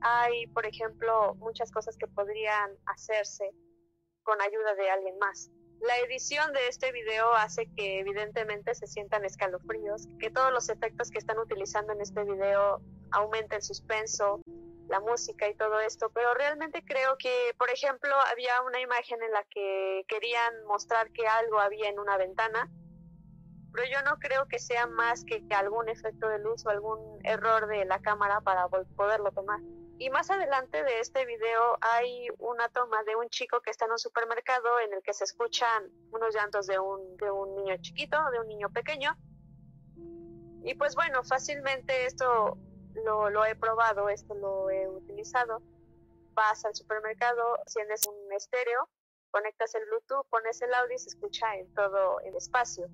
hay, 0.00 0.46
por 0.48 0.66
ejemplo, 0.66 1.34
muchas 1.36 1.72
cosas 1.72 1.96
que 1.96 2.06
podrían 2.06 2.70
hacerse 2.86 3.50
con 4.24 4.40
ayuda 4.40 4.74
de 4.74 4.90
alguien 4.90 5.16
más. 5.18 5.50
La 5.80 5.98
edición 5.98 6.52
de 6.52 6.68
este 6.68 6.92
video 6.92 7.32
hace 7.34 7.66
que 7.76 8.00
evidentemente 8.00 8.74
se 8.74 8.86
sientan 8.86 9.24
escalofríos, 9.24 10.08
que 10.18 10.30
todos 10.30 10.50
los 10.52 10.68
efectos 10.70 11.10
que 11.10 11.18
están 11.18 11.38
utilizando 11.38 11.92
en 11.92 12.00
este 12.00 12.24
video 12.24 12.80
aumenta 13.10 13.56
el 13.56 13.62
suspenso, 13.62 14.40
la 14.88 15.00
música 15.00 15.48
y 15.48 15.54
todo 15.54 15.80
esto, 15.80 16.10
pero 16.14 16.34
realmente 16.34 16.82
creo 16.84 17.16
que, 17.18 17.54
por 17.58 17.70
ejemplo, 17.70 18.14
había 18.30 18.62
una 18.62 18.80
imagen 18.80 19.22
en 19.22 19.30
la 19.30 19.44
que 19.44 20.04
querían 20.08 20.64
mostrar 20.66 21.10
que 21.12 21.26
algo 21.26 21.58
había 21.58 21.88
en 21.88 21.98
una 21.98 22.16
ventana, 22.16 22.70
pero 23.72 23.86
yo 23.90 24.02
no 24.02 24.18
creo 24.18 24.46
que 24.46 24.58
sea 24.58 24.86
más 24.86 25.24
que 25.24 25.42
algún 25.54 25.88
efecto 25.88 26.28
de 26.28 26.38
luz 26.38 26.64
o 26.64 26.70
algún 26.70 27.18
error 27.24 27.66
de 27.66 27.84
la 27.84 28.00
cámara 28.00 28.40
para 28.40 28.68
poderlo 28.68 29.32
tomar. 29.32 29.60
Y 29.98 30.10
más 30.10 30.30
adelante 30.30 30.82
de 30.82 30.98
este 30.98 31.24
video 31.24 31.78
hay 31.80 32.26
una 32.38 32.68
toma 32.68 33.02
de 33.04 33.14
un 33.14 33.28
chico 33.28 33.60
que 33.60 33.70
está 33.70 33.84
en 33.84 33.92
un 33.92 33.98
supermercado 33.98 34.80
en 34.80 34.92
el 34.92 35.02
que 35.02 35.14
se 35.14 35.24
escuchan 35.24 35.88
unos 36.10 36.34
llantos 36.34 36.66
de 36.66 36.78
un, 36.78 37.16
de 37.16 37.30
un 37.30 37.54
niño 37.54 37.76
chiquito, 37.80 38.18
de 38.32 38.40
un 38.40 38.48
niño 38.48 38.70
pequeño. 38.70 39.16
Y 40.64 40.74
pues 40.74 40.96
bueno, 40.96 41.22
fácilmente 41.22 42.06
esto 42.06 42.58
lo, 43.04 43.30
lo 43.30 43.44
he 43.44 43.54
probado, 43.54 44.08
esto 44.08 44.34
lo 44.34 44.68
he 44.68 44.88
utilizado. 44.88 45.62
Vas 46.32 46.64
al 46.64 46.74
supermercado, 46.74 47.58
enciendes 47.64 48.02
un 48.08 48.32
estéreo, 48.32 48.88
conectas 49.30 49.74
el 49.76 49.84
Bluetooth, 49.86 50.26
pones 50.28 50.60
el 50.62 50.74
audio 50.74 50.96
y 50.96 50.98
se 50.98 51.10
escucha 51.10 51.54
en 51.56 51.72
todo 51.72 52.18
el 52.20 52.34
espacio. 52.34 52.88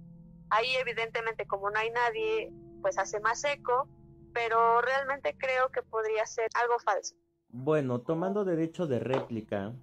Ahí 0.50 0.76
evidentemente 0.76 1.46
como 1.46 1.70
no 1.70 1.78
hay 1.78 1.90
nadie, 1.90 2.52
pues 2.82 2.98
hace 2.98 3.20
más 3.20 3.42
eco, 3.44 3.88
pero 4.32 4.80
realmente 4.80 5.36
creo 5.38 5.68
que 5.70 5.82
podría 5.82 6.26
ser 6.26 6.48
algo 6.60 6.78
falso. 6.78 7.14
Bueno, 7.48 8.00
tomando 8.00 8.44
derecho 8.44 8.86
de 8.86 9.00
réplica, 9.00 9.74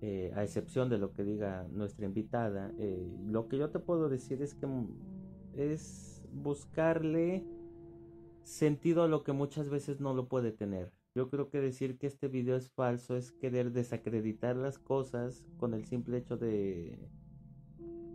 eh, 0.00 0.32
a 0.36 0.44
excepción 0.44 0.88
de 0.88 0.98
lo 0.98 1.12
que 1.12 1.24
diga 1.24 1.66
nuestra 1.70 2.06
invitada, 2.06 2.72
eh, 2.78 3.06
lo 3.26 3.48
que 3.48 3.58
yo 3.58 3.70
te 3.70 3.80
puedo 3.80 4.08
decir 4.08 4.42
es 4.42 4.54
que 4.54 4.66
es 5.54 6.22
buscarle 6.32 7.44
sentido 8.44 9.02
a 9.02 9.08
lo 9.08 9.24
que 9.24 9.32
muchas 9.32 9.68
veces 9.68 10.00
no 10.00 10.14
lo 10.14 10.28
puede 10.28 10.52
tener. 10.52 10.92
Yo 11.14 11.30
creo 11.30 11.50
que 11.50 11.60
decir 11.60 11.98
que 11.98 12.06
este 12.06 12.28
video 12.28 12.56
es 12.56 12.70
falso 12.70 13.16
es 13.16 13.32
querer 13.32 13.72
desacreditar 13.72 14.56
las 14.56 14.78
cosas 14.78 15.44
con 15.58 15.74
el 15.74 15.84
simple 15.84 16.18
hecho 16.18 16.36
de 16.36 17.10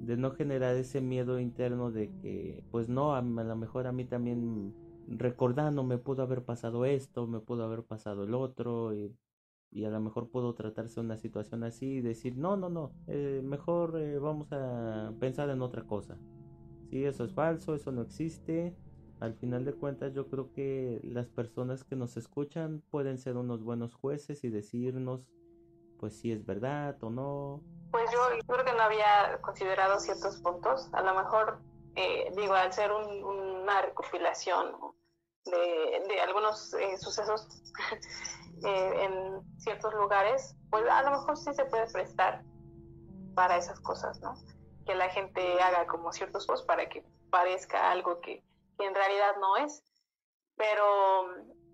de 0.06 0.18
no 0.18 0.32
generar 0.32 0.76
ese 0.76 1.02
miedo 1.02 1.40
interno 1.40 1.92
de 1.92 2.10
que, 2.22 2.64
pues 2.72 2.90
no, 2.90 3.16
a, 3.16 3.22
lo 3.22 3.56
mejor 3.56 3.88
a 3.88 3.92
mí 3.92 4.06
también 4.06 4.74
recordando 5.08 5.84
me 5.84 5.98
pudo 5.98 6.24
haber 6.24 6.44
pasado 6.44 6.86
esto, 6.86 7.28
me 7.28 7.40
pudo 7.40 7.64
haber 7.64 7.84
pasado 7.84 8.24
el 8.24 8.34
otro, 8.34 8.94
y, 8.94 9.16
a 9.84 9.90
lo 9.90 10.00
mejor 10.00 10.30
pudo 10.30 10.54
tratarse 10.54 11.00
una 11.00 11.18
situación 11.18 11.64
así 11.64 11.96
y 11.96 12.02
decir, 12.02 12.38
no, 12.38 12.56
no, 12.56 12.70
no, 12.70 12.92
eh, 13.08 13.42
mejor 13.44 14.00
eh, 14.00 14.20
vamos 14.20 14.52
a 14.52 15.12
pensar 15.20 15.50
en 15.50 15.62
otra 15.62 15.84
cosa. 15.84 16.18
Si 16.90 17.04
eso 17.06 17.24
es 17.24 17.34
falso, 17.34 17.74
eso 17.74 17.92
no 17.92 18.04
existe. 18.04 18.76
Al 19.20 19.34
final 19.34 19.66
de 19.66 19.74
cuentas 19.74 20.14
yo 20.14 20.28
creo 20.28 20.52
que 20.54 21.02
las 21.04 21.28
personas 21.28 21.84
que 21.84 21.96
nos 21.96 22.18
escuchan 22.18 22.84
pueden 22.92 23.18
ser 23.18 23.38
unos 23.38 23.64
buenos 23.64 23.96
jueces 23.96 24.44
y 24.44 24.50
decirnos 24.50 25.26
pues 26.04 26.20
si 26.20 26.34
es 26.34 26.46
verdad 26.46 27.02
o 27.02 27.10
no. 27.10 27.62
Pues 27.92 28.12
yo 28.12 28.20
creo 28.46 28.66
que 28.66 28.74
no 28.74 28.82
había 28.82 29.40
considerado 29.40 29.98
ciertos 30.02 30.36
puntos. 30.42 30.90
A 30.92 31.02
lo 31.02 31.14
mejor, 31.14 31.60
eh, 31.96 32.30
digo, 32.36 32.54
al 32.54 32.74
ser 32.74 32.92
una 32.92 33.82
recopilación 33.84 34.93
de, 35.46 36.22
algunos 36.22 36.74
eh, 36.74 36.98
sucesos 36.98 37.48
eh, 38.66 39.04
en 39.04 39.60
ciertos 39.60 39.94
lugares, 39.94 40.56
pues 40.70 40.86
a 40.90 41.02
lo 41.04 41.12
mejor 41.12 41.38
sí 41.38 41.54
se 41.54 41.66
puede 41.66 41.92
prestar 41.92 42.44
para 43.36 43.58
esas 43.58 43.80
cosas, 43.80 44.20
¿no? 44.22 44.36
Que 44.86 44.96
la 44.96 45.10
gente 45.10 45.62
haga 45.62 45.88
como 45.88 46.12
ciertos 46.12 46.46
posts 46.46 46.66
para 46.66 46.88
que 46.88 47.04
parezca 47.30 47.92
algo 47.92 48.22
que, 48.22 48.44
que 48.78 48.86
en 48.86 48.94
realidad 48.94 49.36
no 49.40 49.58
es. 49.58 49.84
Pero 50.56 51.26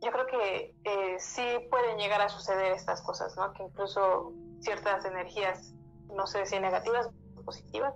yo 0.02 0.12
creo 0.12 0.26
que 0.28 0.76
eh, 0.84 1.20
sí 1.20 1.44
pueden 1.70 1.98
llegar 1.98 2.22
a 2.22 2.30
suceder 2.30 2.72
estas 2.72 3.02
cosas, 3.02 3.36
¿no? 3.36 3.54
Que 3.54 3.64
incluso 3.64 4.34
ciertas 4.62 5.04
energías, 5.06 5.74
no 6.08 6.26
sé 6.28 6.46
si 6.46 6.60
negativas 6.60 7.10
o 7.36 7.44
positivas, 7.44 7.94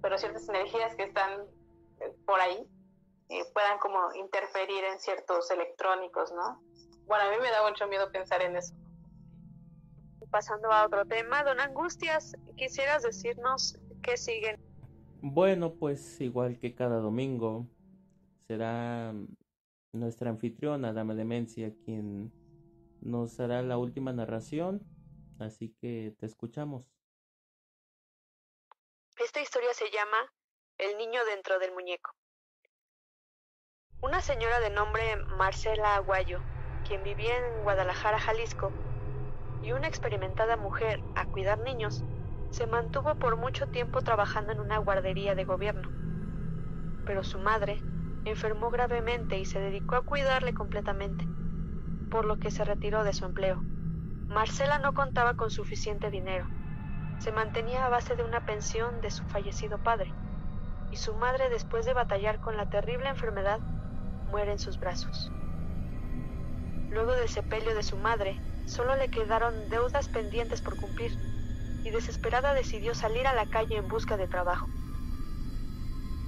pero 0.00 0.18
ciertas 0.18 0.48
energías 0.48 0.94
que 0.94 1.04
están 1.04 1.40
eh, 2.00 2.14
por 2.24 2.40
ahí 2.40 2.66
eh, 3.32 3.46
puedan 3.54 3.78
como 3.78 4.12
interferir 4.14 4.84
en 4.84 5.00
ciertos 5.00 5.50
electrónicos, 5.50 6.30
¿no? 6.32 6.62
Bueno, 7.06 7.24
a 7.24 7.30
mí 7.30 7.36
me 7.40 7.50
da 7.50 7.66
mucho 7.66 7.86
miedo 7.88 8.12
pensar 8.12 8.42
en 8.42 8.56
eso. 8.56 8.74
Pasando 10.30 10.70
a 10.70 10.84
otro 10.84 11.06
tema, 11.06 11.42
don 11.42 11.58
Angustias, 11.58 12.34
quisieras 12.56 13.02
decirnos 13.02 13.78
qué 14.02 14.18
siguen. 14.18 14.60
Bueno, 15.22 15.74
pues 15.74 16.20
igual 16.20 16.58
que 16.58 16.74
cada 16.74 16.98
domingo, 16.98 17.66
será 18.46 19.14
nuestra 19.92 20.28
anfitriona, 20.28 20.92
Dama 20.92 21.14
Demencia, 21.14 21.72
quien 21.86 22.32
nos 23.00 23.40
hará 23.40 23.62
la 23.62 23.78
última 23.78 24.12
narración, 24.12 24.82
así 25.38 25.74
que 25.80 26.14
te 26.18 26.26
escuchamos. 26.26 26.84
Esta 29.16 29.40
historia 29.40 29.72
se 29.72 29.90
llama 29.90 30.18
El 30.76 30.98
niño 30.98 31.24
dentro 31.24 31.58
del 31.58 31.72
muñeco. 31.72 32.10
Una 34.04 34.20
señora 34.20 34.58
de 34.58 34.70
nombre 34.70 35.16
Marcela 35.38 35.94
Aguayo, 35.94 36.40
quien 36.84 37.04
vivía 37.04 37.36
en 37.36 37.62
Guadalajara, 37.62 38.18
Jalisco, 38.18 38.72
y 39.62 39.70
una 39.70 39.86
experimentada 39.86 40.56
mujer 40.56 41.00
a 41.14 41.24
cuidar 41.26 41.60
niños, 41.60 42.02
se 42.50 42.66
mantuvo 42.66 43.14
por 43.14 43.36
mucho 43.36 43.68
tiempo 43.68 44.02
trabajando 44.02 44.50
en 44.50 44.58
una 44.58 44.78
guardería 44.78 45.36
de 45.36 45.44
gobierno. 45.44 45.88
Pero 47.06 47.22
su 47.22 47.38
madre, 47.38 47.80
enfermó 48.24 48.70
gravemente 48.70 49.38
y 49.38 49.44
se 49.44 49.60
dedicó 49.60 49.94
a 49.94 50.02
cuidarle 50.02 50.52
completamente, 50.52 51.24
por 52.10 52.24
lo 52.24 52.38
que 52.38 52.50
se 52.50 52.64
retiró 52.64 53.04
de 53.04 53.12
su 53.12 53.24
empleo. 53.24 53.62
Marcela 54.26 54.80
no 54.80 54.94
contaba 54.94 55.34
con 55.34 55.52
suficiente 55.52 56.10
dinero. 56.10 56.48
Se 57.20 57.30
mantenía 57.30 57.86
a 57.86 57.88
base 57.88 58.16
de 58.16 58.24
una 58.24 58.40
pensión 58.40 59.00
de 59.00 59.12
su 59.12 59.22
fallecido 59.28 59.78
padre, 59.78 60.12
y 60.90 60.96
su 60.96 61.14
madre, 61.14 61.50
después 61.50 61.86
de 61.86 61.94
batallar 61.94 62.40
con 62.40 62.56
la 62.56 62.68
terrible 62.68 63.08
enfermedad, 63.08 63.60
muere 64.32 64.50
en 64.52 64.58
sus 64.58 64.80
brazos. 64.80 65.30
Luego 66.90 67.12
del 67.12 67.28
sepelio 67.28 67.74
de 67.74 67.82
su 67.82 67.98
madre, 67.98 68.40
solo 68.66 68.96
le 68.96 69.08
quedaron 69.08 69.68
deudas 69.68 70.08
pendientes 70.08 70.62
por 70.62 70.76
cumplir, 70.76 71.12
y 71.84 71.90
desesperada 71.90 72.54
decidió 72.54 72.94
salir 72.94 73.26
a 73.26 73.34
la 73.34 73.46
calle 73.46 73.76
en 73.76 73.88
busca 73.88 74.16
de 74.16 74.26
trabajo. 74.26 74.66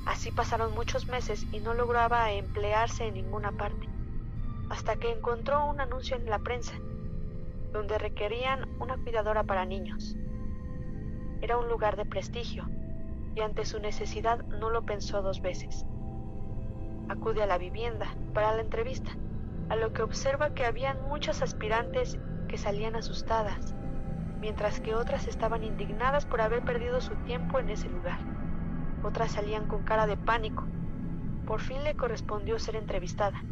Así 0.06 0.30
pasaron 0.30 0.74
muchos 0.74 1.08
meses 1.08 1.46
y 1.50 1.60
no 1.60 1.72
lograba 1.72 2.30
emplearse 2.30 3.06
en 3.06 3.14
ninguna 3.14 3.52
parte, 3.52 3.88
hasta 4.68 4.96
que 4.96 5.10
encontró 5.10 5.64
un 5.64 5.80
anuncio 5.80 6.16
en 6.16 6.26
la 6.26 6.40
prensa, 6.40 6.74
donde 7.72 7.96
requerían 7.96 8.68
una 8.80 8.98
cuidadora 8.98 9.44
para 9.44 9.64
niños. 9.64 10.14
Era 11.40 11.56
un 11.56 11.68
lugar 11.68 11.96
de 11.96 12.04
prestigio, 12.04 12.68
y 13.34 13.40
ante 13.40 13.64
su 13.64 13.80
necesidad 13.80 14.44
no 14.44 14.68
lo 14.68 14.82
pensó 14.82 15.22
dos 15.22 15.40
veces. 15.40 15.86
Acude 17.08 17.42
a 17.42 17.46
la 17.46 17.58
vivienda 17.58 18.18
para 18.32 18.52
la 18.52 18.60
entrevista, 18.62 19.18
a 19.68 19.76
lo 19.76 19.92
que 19.92 20.02
observa 20.02 20.50
que 20.50 20.64
habían 20.64 21.00
muchas 21.02 21.42
aspirantes 21.42 22.18
que 22.48 22.58
salían 22.58 22.96
asustadas, 22.96 23.74
mientras 24.40 24.80
que 24.80 24.94
otras 24.94 25.28
estaban 25.28 25.64
indignadas 25.64 26.26
por 26.26 26.40
haber 26.40 26.62
perdido 26.62 27.00
su 27.00 27.16
tiempo 27.16 27.58
en 27.58 27.70
ese 27.70 27.88
lugar 27.88 28.18
otras 29.04 29.32
salían 29.32 29.66
con 29.66 29.82
cara 29.82 30.06
de 30.06 30.16
pánico. 30.16 30.66
Por 31.44 31.60
fin 31.60 31.84
le 31.84 31.94
correspondió 31.94 32.58
ser 32.58 32.76
entrevistada 32.76 33.44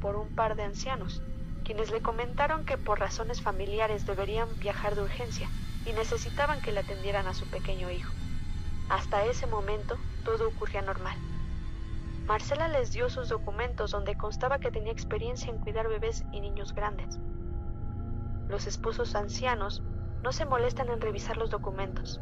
por 0.00 0.16
un 0.16 0.30
par 0.30 0.56
de 0.56 0.64
ancianos, 0.64 1.22
quienes 1.64 1.90
le 1.90 2.00
comentaron 2.00 2.64
que 2.64 2.78
por 2.78 2.98
razones 2.98 3.40
familiares 3.40 4.06
deberían 4.06 4.58
viajar 4.58 4.94
de 4.96 5.02
urgencia 5.02 5.52
y 5.84 5.92
necesitaban 5.92 6.60
que 6.60 6.72
le 6.72 6.80
atendieran 6.80 7.28
a 7.28 7.34
su 7.34 7.48
pequeño 7.48 7.90
hijo. 7.90 8.12
Hasta 8.88 9.24
ese 9.24 9.46
momento 9.46 10.00
todo 10.24 10.48
ocurría 10.48 10.82
normal. 10.82 11.16
Marcela 12.28 12.68
les 12.68 12.92
dio 12.92 13.08
sus 13.08 13.30
documentos 13.30 13.90
donde 13.90 14.18
constaba 14.18 14.58
que 14.58 14.70
tenía 14.70 14.92
experiencia 14.92 15.50
en 15.50 15.56
cuidar 15.60 15.88
bebés 15.88 16.26
y 16.30 16.42
niños 16.42 16.74
grandes. 16.74 17.18
Los 18.48 18.66
esposos 18.66 19.14
ancianos 19.14 19.82
no 20.22 20.30
se 20.32 20.44
molestan 20.44 20.90
en 20.90 21.00
revisar 21.00 21.38
los 21.38 21.48
documentos, 21.48 22.20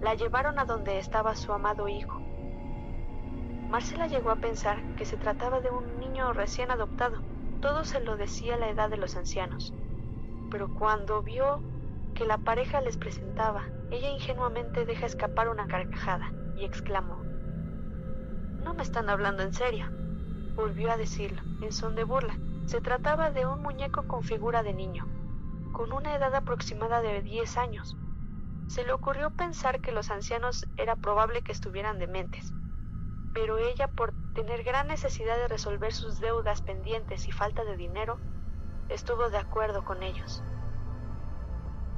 la 0.00 0.14
llevaron 0.14 0.60
a 0.60 0.64
donde 0.64 1.00
estaba 1.00 1.34
su 1.34 1.52
amado 1.52 1.88
hijo. 1.88 2.20
Marcela 3.68 4.06
llegó 4.06 4.30
a 4.30 4.36
pensar 4.36 4.78
que 4.94 5.04
se 5.04 5.16
trataba 5.16 5.60
de 5.60 5.70
un 5.70 5.98
niño 5.98 6.32
recién 6.32 6.70
adoptado. 6.70 7.20
Todo 7.60 7.82
se 7.82 7.98
lo 7.98 8.16
decía 8.16 8.56
la 8.56 8.68
edad 8.68 8.90
de 8.90 8.96
los 8.96 9.16
ancianos. 9.16 9.74
Pero 10.52 10.72
cuando 10.72 11.20
vio 11.20 11.60
que 12.14 12.26
la 12.26 12.38
pareja 12.38 12.80
les 12.80 12.96
presentaba, 12.96 13.64
ella 13.90 14.08
ingenuamente 14.08 14.86
deja 14.86 15.06
escapar 15.06 15.48
una 15.48 15.66
carcajada 15.66 16.32
y 16.54 16.64
exclamó, 16.64 17.31
No 18.64 18.74
me 18.74 18.82
están 18.82 19.10
hablando 19.10 19.42
en 19.42 19.52
serio. 19.52 19.86
Volvió 20.54 20.90
a 20.92 20.96
decirlo, 20.96 21.42
en 21.62 21.72
son 21.72 21.94
de 21.94 22.04
burla. 22.04 22.36
Se 22.66 22.80
trataba 22.80 23.30
de 23.30 23.46
un 23.46 23.62
muñeco 23.62 24.06
con 24.06 24.22
figura 24.22 24.62
de 24.62 24.72
niño, 24.72 25.06
con 25.72 25.92
una 25.92 26.14
edad 26.14 26.34
aproximada 26.34 27.00
de 27.00 27.22
10 27.22 27.56
años, 27.58 27.96
se 28.72 28.84
le 28.84 28.92
ocurrió 28.94 29.28
pensar 29.28 29.80
que 29.80 29.92
los 29.92 30.10
ancianos 30.10 30.66
era 30.78 30.96
probable 30.96 31.42
que 31.42 31.52
estuvieran 31.52 31.98
dementes, 31.98 32.54
pero 33.34 33.58
ella, 33.58 33.86
por 33.86 34.14
tener 34.34 34.62
gran 34.62 34.88
necesidad 34.88 35.36
de 35.36 35.46
resolver 35.46 35.92
sus 35.92 36.20
deudas 36.20 36.62
pendientes 36.62 37.28
y 37.28 37.32
falta 37.32 37.64
de 37.64 37.76
dinero, 37.76 38.16
estuvo 38.88 39.28
de 39.28 39.36
acuerdo 39.36 39.84
con 39.84 40.02
ellos. 40.02 40.42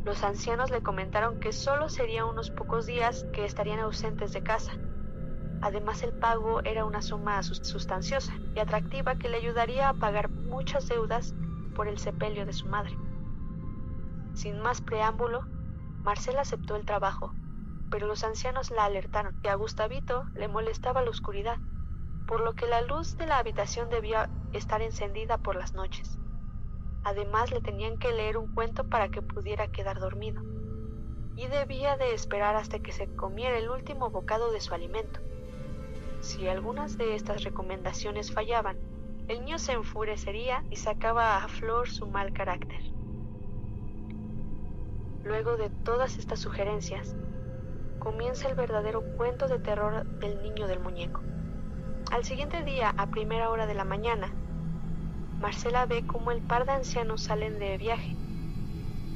Los 0.04 0.24
ancianos 0.24 0.72
le 0.72 0.82
comentaron 0.82 1.38
que 1.38 1.52
solo 1.52 1.88
sería 1.88 2.24
unos 2.24 2.50
pocos 2.50 2.86
días 2.86 3.24
que 3.32 3.44
estarían 3.44 3.78
ausentes 3.78 4.32
de 4.32 4.42
casa. 4.42 4.72
Además 5.64 6.02
el 6.02 6.12
pago 6.12 6.62
era 6.62 6.84
una 6.84 7.00
suma 7.00 7.42
sustanciosa 7.42 8.34
y 8.54 8.58
atractiva 8.58 9.14
que 9.14 9.30
le 9.30 9.38
ayudaría 9.38 9.88
a 9.88 9.94
pagar 9.94 10.28
muchas 10.28 10.86
deudas 10.88 11.34
por 11.74 11.88
el 11.88 11.96
sepelio 11.96 12.44
de 12.44 12.52
su 12.52 12.68
madre. 12.68 12.94
Sin 14.34 14.60
más 14.60 14.82
preámbulo, 14.82 15.40
Marcela 16.02 16.42
aceptó 16.42 16.76
el 16.76 16.84
trabajo, 16.84 17.32
pero 17.90 18.06
los 18.06 18.24
ancianos 18.24 18.70
la 18.70 18.84
alertaron 18.84 19.40
que 19.40 19.48
a 19.48 19.54
Gustavito 19.54 20.24
le 20.34 20.48
molestaba 20.48 21.00
la 21.00 21.08
oscuridad, 21.08 21.56
por 22.26 22.42
lo 22.42 22.52
que 22.52 22.66
la 22.66 22.82
luz 22.82 23.16
de 23.16 23.26
la 23.26 23.38
habitación 23.38 23.88
debía 23.88 24.28
estar 24.52 24.82
encendida 24.82 25.38
por 25.38 25.56
las 25.56 25.72
noches. 25.72 26.18
Además 27.04 27.50
le 27.50 27.62
tenían 27.62 27.96
que 27.96 28.12
leer 28.12 28.36
un 28.36 28.52
cuento 28.52 28.84
para 28.90 29.08
que 29.08 29.22
pudiera 29.22 29.66
quedar 29.68 29.98
dormido, 29.98 30.42
y 31.36 31.46
debía 31.46 31.96
de 31.96 32.12
esperar 32.12 32.54
hasta 32.54 32.80
que 32.80 32.92
se 32.92 33.06
comiera 33.16 33.56
el 33.56 33.70
último 33.70 34.10
bocado 34.10 34.52
de 34.52 34.60
su 34.60 34.74
alimento. 34.74 35.20
Si 36.24 36.48
algunas 36.48 36.96
de 36.96 37.14
estas 37.14 37.44
recomendaciones 37.44 38.32
fallaban, 38.32 38.78
el 39.28 39.40
niño 39.40 39.58
se 39.58 39.72
enfurecería 39.72 40.64
y 40.70 40.76
sacaba 40.76 41.36
a 41.36 41.48
flor 41.48 41.86
su 41.90 42.06
mal 42.06 42.32
carácter. 42.32 42.80
Luego 45.22 45.58
de 45.58 45.68
todas 45.68 46.16
estas 46.16 46.40
sugerencias, 46.40 47.14
comienza 47.98 48.48
el 48.48 48.54
verdadero 48.54 49.02
cuento 49.18 49.48
de 49.48 49.58
terror 49.58 50.06
del 50.18 50.42
niño 50.42 50.66
del 50.66 50.80
muñeco. 50.80 51.20
Al 52.10 52.24
siguiente 52.24 52.64
día, 52.64 52.94
a 52.96 53.10
primera 53.10 53.50
hora 53.50 53.66
de 53.66 53.74
la 53.74 53.84
mañana, 53.84 54.32
Marcela 55.42 55.84
ve 55.84 56.06
cómo 56.06 56.30
el 56.30 56.40
par 56.40 56.64
de 56.64 56.72
ancianos 56.72 57.22
salen 57.22 57.58
de 57.58 57.76
viaje. 57.76 58.16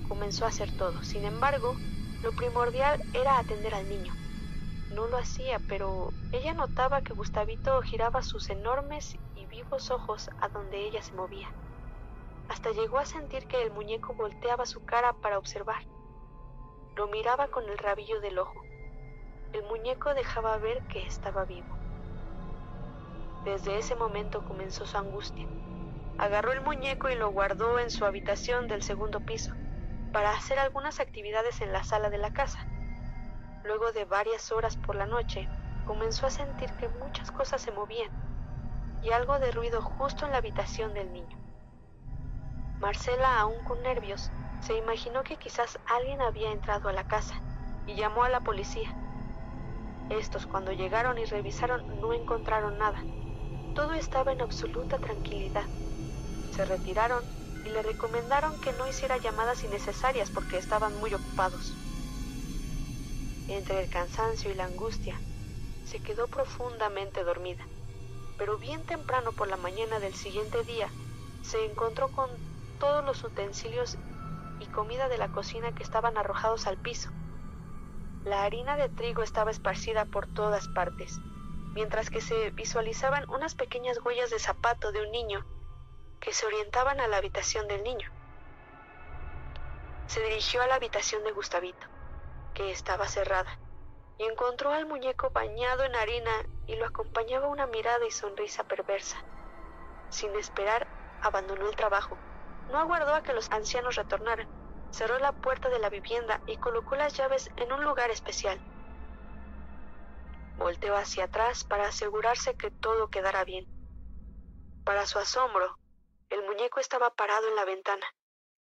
Comenzó 0.09 0.45
a 0.45 0.49
hacer 0.49 0.71
todo. 0.77 1.03
Sin 1.03 1.25
embargo, 1.25 1.75
lo 2.23 2.33
primordial 2.33 3.01
era 3.15 3.39
atender 3.39 3.75
al 3.75 3.89
niño. 3.89 4.13
No 4.91 5.07
lo 5.07 5.19
hacía, 5.19 5.61
pero 5.69 6.13
ella 6.33 6.55
notaba 6.55 7.03
que 7.03 7.15
Gustavito 7.15 7.81
giraba 7.83 8.23
sus 8.23 8.51
enormes 8.51 9.19
y 9.35 9.47
vivos 9.47 9.91
ojos 9.91 10.31
a 10.41 10.49
donde 10.49 10.87
ella 10.87 11.03
se 11.03 11.15
movía. 11.15 11.49
Hasta 12.49 12.71
llegó 12.71 12.99
a 12.99 13.05
sentir 13.05 13.47
que 13.47 13.63
el 13.63 13.71
muñeco 13.71 14.15
volteaba 14.15 14.65
su 14.65 14.85
cara 14.85 15.13
para 15.21 15.39
observar. 15.39 15.83
Lo 16.97 17.07
miraba 17.09 17.49
con 17.49 17.69
el 17.69 17.79
rabillo 17.79 18.21
del 18.21 18.39
ojo. 18.39 18.63
El 19.53 19.63
muñeco 19.65 20.15
dejaba 20.15 20.57
ver 20.59 20.83
que 20.89 21.07
estaba 21.07 21.45
vivo. 21.45 21.77
Desde 23.45 23.79
ese 23.79 23.95
momento 23.95 24.45
comenzó 24.45 24.87
su 24.87 24.97
angustia. 24.97 25.47
Agarró 26.19 26.53
el 26.53 26.63
muñeco 26.63 27.09
y 27.09 27.15
lo 27.15 27.31
guardó 27.31 27.79
en 27.79 27.91
su 27.91 28.05
habitación 28.05 28.67
del 28.67 28.83
segundo 28.83 29.21
piso 29.21 29.53
para 30.13 30.33
hacer 30.33 30.59
algunas 30.59 31.01
actividades 31.01 31.61
en 31.61 31.73
la 31.73 31.85
sala 31.85 32.11
de 32.11 32.19
la 32.19 32.33
casa. 32.33 32.78
Luego 33.69 33.93
de 33.93 34.07
varias 34.07 34.51
horas 34.51 34.79
por 34.79 34.97
la 34.97 35.05
noche, 35.05 35.47
comenzó 35.85 36.27
a 36.27 36.31
sentir 36.31 36.73
que 36.81 36.89
muchas 36.89 37.31
cosas 37.31 37.61
se 37.61 37.71
movían 37.71 38.09
y 39.03 39.11
algo 39.11 39.39
de 39.39 39.51
ruido 39.51 39.83
justo 39.83 40.25
en 40.25 40.33
la 40.33 40.39
habitación 40.39 40.95
del 40.95 41.13
niño. 41.13 41.37
Marcela, 42.81 43.39
aún 43.39 43.63
con 43.65 43.83
nervios, 43.83 44.31
se 44.63 44.75
imaginó 44.75 45.23
que 45.23 45.37
quizás 45.37 45.79
alguien 45.87 46.23
había 46.23 46.51
entrado 46.51 46.89
a 46.89 46.95
la 46.95 47.05
casa 47.05 47.35
y 47.87 47.95
llamó 47.95 48.25
a 48.25 48.31
la 48.31 48.41
policía. 48.41 48.89
Estos 50.09 50.47
cuando 50.47 50.73
llegaron 50.73 51.19
y 51.19 51.27
revisaron 51.27 51.83
no 52.01 52.15
encontraron 52.15 52.79
nada. 52.79 52.99
Todo 53.75 53.93
estaba 53.93 54.33
en 54.33 54.41
absoluta 54.41 54.97
tranquilidad. 54.97 55.67
Se 56.53 56.65
retiraron 56.65 57.23
y 57.67 57.69
le 57.69 57.83
recomendaron 57.83 58.59
que 58.63 58.73
no 58.73 58.89
hiciera 58.89 59.19
llamadas 59.19 59.63
innecesarias 59.63 60.31
porque 60.31 60.57
estaban 60.57 60.99
muy 61.01 61.13
ocupados. 61.13 61.88
Entre 63.49 63.81
el 63.81 63.89
cansancio 63.89 64.51
y 64.51 64.55
la 64.55 64.65
angustia, 64.65 65.19
se 65.83 65.99
quedó 66.01 66.29
profundamente 66.29 67.25
dormida, 67.25 67.67
pero 68.37 68.59
bien 68.59 68.85
temprano 68.85 69.33
por 69.33 69.49
la 69.49 69.57
mañana 69.57 69.99
del 70.01 70.15
siguiente 70.15 70.63
día 70.65 70.93
se 71.41 71.65
encontró 71.65 72.13
con 72.13 72.31
todos 72.79 73.03
los 73.05 73.25
utensilios 73.25 73.97
y 74.61 74.67
comida 74.67 75.09
de 75.09 75.17
la 75.17 75.29
cocina 75.29 75.73
que 75.73 75.83
estaban 75.83 76.19
arrojados 76.19 76.67
al 76.67 76.77
piso. 76.77 77.09
La 78.25 78.43
harina 78.43 78.77
de 78.77 78.91
trigo 78.91 79.23
estaba 79.23 79.51
esparcida 79.51 80.05
por 80.05 80.27
todas 80.27 80.69
partes, 80.69 81.19
mientras 81.75 82.11
que 82.11 82.21
se 82.21 82.51
visualizaban 82.51 83.25
unas 83.31 83.55
pequeñas 83.55 83.99
huellas 84.05 84.29
de 84.29 84.39
zapato 84.39 84.93
de 84.93 85.01
un 85.01 85.11
niño 85.11 85.47
que 86.21 86.35
se 86.35 86.45
orientaban 86.45 87.01
a 87.01 87.09
la 87.09 87.17
habitación 87.17 87.67
del 87.67 87.83
niño. 87.83 88.11
Se 90.07 90.23
dirigió 90.23 90.61
a 90.61 90.67
la 90.67 90.75
habitación 90.75 91.25
de 91.25 91.33
Gustavito, 91.33 91.87
que 92.55 92.71
estaba 92.71 93.07
cerrada, 93.07 93.59
y 94.19 94.25
encontró 94.25 94.71
al 94.71 94.87
muñeco 94.87 95.31
bañado 95.31 95.85
en 95.85 95.95
harina 95.95 96.45
y 96.67 96.77
lo 96.77 96.87
acompañaba 96.87 97.49
una 97.49 97.67
mirada 97.67 98.07
y 98.07 98.11
sonrisa 98.11 98.65
perversa. 98.65 99.17
Sin 100.11 100.35
esperar, 100.37 100.87
abandonó 101.23 101.69
el 101.69 101.77
trabajo 101.77 102.17
no 102.71 102.79
aguardó 102.79 103.15
a 103.15 103.23
que 103.23 103.33
los 103.33 103.51
ancianos 103.51 103.97
retornaran. 103.97 104.47
Cerró 104.93 105.19
la 105.19 105.33
puerta 105.33 105.69
de 105.69 105.79
la 105.79 105.89
vivienda 105.89 106.41
y 106.47 106.57
colocó 106.59 106.97
las 106.97 107.17
llaves 107.17 107.51
en 107.57 107.73
un 107.73 107.83
lugar 107.83 108.11
especial. 108.11 108.59
Volteó 110.57 110.97
hacia 110.97 111.25
atrás 111.25 111.65
para 111.65 111.89
asegurarse 111.89 112.57
que 112.57 112.71
todo 112.71 113.09
quedara 113.09 113.45
bien. 113.45 113.67
Para 114.85 115.07
su 115.07 115.19
asombro, 115.19 115.79
el 116.31 116.45
muñeco 116.47 116.81
estaba 116.81 117.15
parado 117.15 117.49
en 117.49 117.57
la 117.57 117.65
ventana 117.65 118.07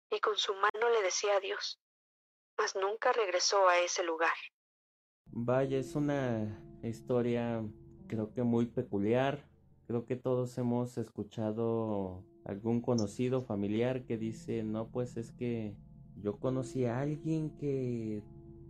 y 0.09 0.19
con 0.19 0.37
su 0.37 0.53
mano 0.53 0.89
le 0.89 1.01
decía 1.01 1.37
adiós, 1.37 1.79
mas 2.57 2.75
nunca 2.75 3.11
regresó 3.13 3.67
a 3.67 3.79
ese 3.79 4.03
lugar. 4.03 4.33
Vaya, 5.25 5.77
es 5.77 5.95
una 5.95 6.59
historia 6.83 7.63
creo 8.07 8.33
que 8.33 8.43
muy 8.43 8.65
peculiar. 8.65 9.47
Creo 9.85 10.05
que 10.05 10.15
todos 10.15 10.57
hemos 10.57 10.97
escuchado 10.97 12.23
algún 12.45 12.81
conocido 12.81 13.41
familiar 13.41 14.05
que 14.05 14.17
dice, 14.17 14.63
no, 14.63 14.89
pues 14.89 15.17
es 15.17 15.31
que 15.31 15.75
yo 16.15 16.39
conocí 16.39 16.85
a 16.85 16.99
alguien 16.99 17.51
que 17.57 18.23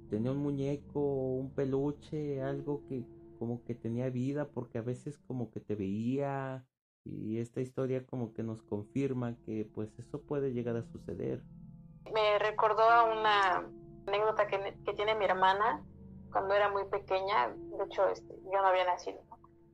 tenía 0.10 0.32
un 0.32 0.38
muñeco, 0.38 1.00
un 1.00 1.52
peluche, 1.52 2.42
algo 2.42 2.84
que 2.88 3.06
como 3.40 3.64
que 3.64 3.76
tenía 3.76 4.10
vida 4.10 4.50
porque 4.50 4.80
a 4.80 4.82
veces 4.82 5.20
como 5.20 5.52
que 5.52 5.60
te 5.60 5.76
veía 5.76 6.66
y 7.04 7.38
esta 7.38 7.62
historia 7.62 8.06
como 8.06 8.34
que 8.34 8.44
nos 8.44 8.64
confirma 8.64 9.38
que 9.46 9.70
pues 9.74 9.98
eso 10.00 10.22
puede 10.22 10.54
llegar 10.54 10.76
a 10.76 10.84
suceder. 10.84 11.44
Me 12.14 12.40
recordó 12.40 12.84
a 12.84 13.04
una 13.04 13.70
anécdota 14.08 14.48
que, 14.48 14.78
que 14.86 14.94
tiene 14.94 15.16
mi 15.16 15.26
hermana 15.26 15.84
cuando 16.32 16.54
era 16.54 16.70
muy 16.70 16.86
pequeña, 16.86 17.50
de 17.56 17.86
hecho 17.86 18.08
este, 18.10 18.36
yo 18.52 18.62
no 18.62 18.68
había 18.68 18.86
nacido, 18.86 19.20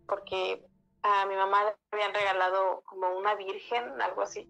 porque 0.07 0.65
a 1.01 1.25
mi 1.25 1.35
mamá 1.35 1.63
le 1.63 1.75
habían 1.91 2.13
regalado 2.13 2.81
como 2.85 3.17
una 3.17 3.35
virgen, 3.35 4.01
algo 4.01 4.21
así, 4.21 4.49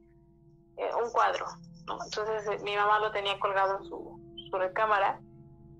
eh, 0.77 0.91
un 1.01 1.09
cuadro. 1.11 1.45
Entonces 2.05 2.47
eh, 2.47 2.63
mi 2.63 2.75
mamá 2.75 2.99
lo 2.99 3.11
tenía 3.11 3.39
colgado 3.39 3.77
en 3.77 3.85
su, 3.85 4.19
su 4.49 4.57
recámara. 4.57 5.19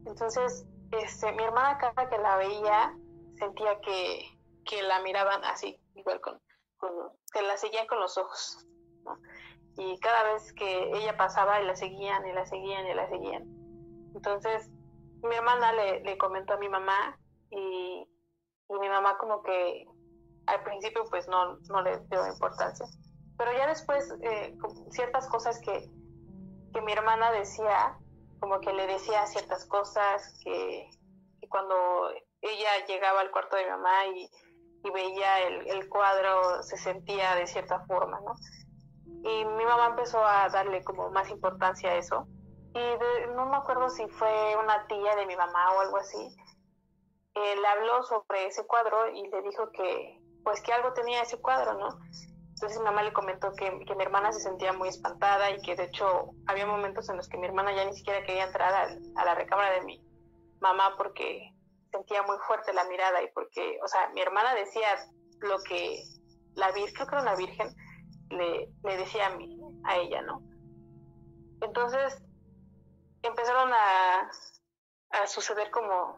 Entonces 0.06 0.66
este, 0.92 1.32
mi 1.34 1.44
hermana 1.44 1.78
cada 1.78 2.10
que 2.10 2.18
la 2.18 2.38
veía 2.38 2.96
sentía 3.38 3.80
que, 3.82 4.26
que 4.66 4.82
la 4.84 5.02
miraban 5.02 5.44
así, 5.46 5.80
igual 5.96 6.22
con, 6.22 6.40
que 7.32 7.42
la 7.42 7.58
seguían 7.58 7.88
con 7.88 8.00
los 8.00 8.18
ojos. 8.18 8.66
Y 9.78 10.00
cada 10.00 10.34
vez 10.34 10.54
que 10.54 10.92
ella 10.98 11.18
pasaba 11.18 11.62
y 11.62 11.66
la 11.66 11.76
seguían 11.76 12.26
y 12.28 12.34
la 12.34 12.46
seguían 12.46 12.88
y 12.88 12.94
la 12.94 13.10
seguían. 13.10 13.44
Entonces 14.16 14.70
mi 15.24 15.36
hermana 15.36 15.72
le, 15.74 16.02
le 16.02 16.18
comentó 16.18 16.54
a 16.54 16.58
mi 16.58 16.70
mamá 16.70 17.18
y, 17.50 18.08
y 18.70 18.80
mi 18.80 18.90
mamá 18.90 19.18
como 19.18 19.42
que 19.42 19.86
al 20.46 20.64
principio 20.64 21.04
pues 21.10 21.28
no, 21.28 21.58
no 21.70 21.82
le 21.82 22.00
dio 22.10 22.28
importancia. 22.28 22.86
Pero 23.38 23.52
ya 23.54 23.68
después 23.68 24.14
eh, 24.22 24.56
ciertas 24.92 25.28
cosas 25.28 25.60
que, 25.62 25.90
que, 26.74 26.82
mi 26.82 26.92
hermana 26.92 27.32
decía, 27.32 27.98
como 28.40 28.60
que 28.60 28.74
le 28.74 28.86
decía 28.88 29.26
ciertas 29.28 29.66
cosas, 29.66 30.40
que, 30.44 30.90
cuando 31.50 32.10
ella 32.42 32.86
llegaba 32.88 33.22
al 33.22 33.32
cuarto 33.32 33.56
de 33.56 33.64
mi 33.66 33.70
mamá 33.70 34.08
y, 34.08 34.30
y 34.84 34.92
veía 34.92 35.42
el, 35.48 35.68
el, 35.68 35.90
cuadro 35.90 36.64
se 36.64 36.78
sentía 36.78 37.36
de 37.36 37.48
cierta 37.48 37.86
forma, 37.86 38.20
¿no? 38.22 38.34
Y 39.24 39.46
mi 39.46 39.66
mamá 39.66 39.88
empezó 39.88 40.24
a 40.24 40.50
darle 40.50 40.84
como 40.84 41.10
más 41.10 41.30
importancia 41.30 41.92
a 41.92 41.96
eso. 41.96 42.28
Y 42.76 43.34
no 43.36 43.46
me 43.46 43.58
acuerdo 43.58 43.90
si 43.90 44.08
fue 44.08 44.56
una 44.62 44.86
tía 44.88 45.16
de 45.16 45.26
mi 45.26 45.36
mamá 45.36 45.74
o 45.74 45.82
algo 45.82 45.98
así, 45.98 46.36
eh, 47.36 47.56
habló 47.68 48.04
sobre 48.04 48.48
ese 48.48 48.66
cuadro 48.66 49.10
y 49.10 49.28
le 49.28 49.42
dijo 49.44 49.72
que, 49.72 50.20
pues 50.44 50.62
que 50.62 50.74
algo 50.74 50.94
tenía 50.94 51.22
ese 51.22 51.40
cuadro, 51.40 51.74
¿no? 51.76 52.00
Entonces 52.50 52.78
mi 52.80 52.86
mamá 52.86 53.04
le 53.04 53.14
comentó 53.14 53.52
que, 53.54 53.72
mi 53.72 54.04
hermana 54.04 54.32
se 54.32 54.40
sentía 54.40 54.72
muy 54.74 54.88
espantada 54.88 55.50
y 55.52 55.62
que 55.62 55.76
de 55.76 55.86
hecho 55.86 56.30
había 56.48 56.66
momentos 56.66 57.10
en 57.10 57.18
los 57.18 57.28
que 57.28 57.38
mi 57.38 57.48
hermana 57.48 57.76
ya 57.76 57.86
ni 57.86 57.94
siquiera 57.94 58.24
quería 58.24 58.46
entrar 58.46 58.74
a, 58.74 59.24
la 59.26 59.36
recámara 59.36 59.74
de 59.74 59.82
mi 59.82 60.02
mamá 60.62 60.96
porque 60.96 61.52
sentía 61.92 62.24
muy 62.24 62.38
fuerte 62.48 62.72
la 62.74 62.86
mirada 62.86 63.22
y 63.22 63.28
porque, 63.34 63.80
o 63.84 63.88
sea, 63.88 64.10
mi 64.14 64.22
hermana 64.22 64.54
decía 64.56 64.88
lo 65.42 65.58
que 65.68 66.04
la 66.56 66.72
Virgen, 66.72 66.94
creo 66.94 67.08
que 67.08 67.16
era 67.16 67.24
la 67.24 67.36
Virgen, 67.36 67.76
le, 68.34 68.70
le 68.84 68.98
decía 68.98 69.28
a, 69.28 69.36
mí, 69.36 69.60
a 69.84 69.98
ella, 69.98 70.22
¿no? 70.22 70.42
Entonces 71.62 72.22
empezaron 73.22 73.72
a, 73.72 74.30
a 75.12 75.28
suceder 75.28 75.72
como 75.72 76.18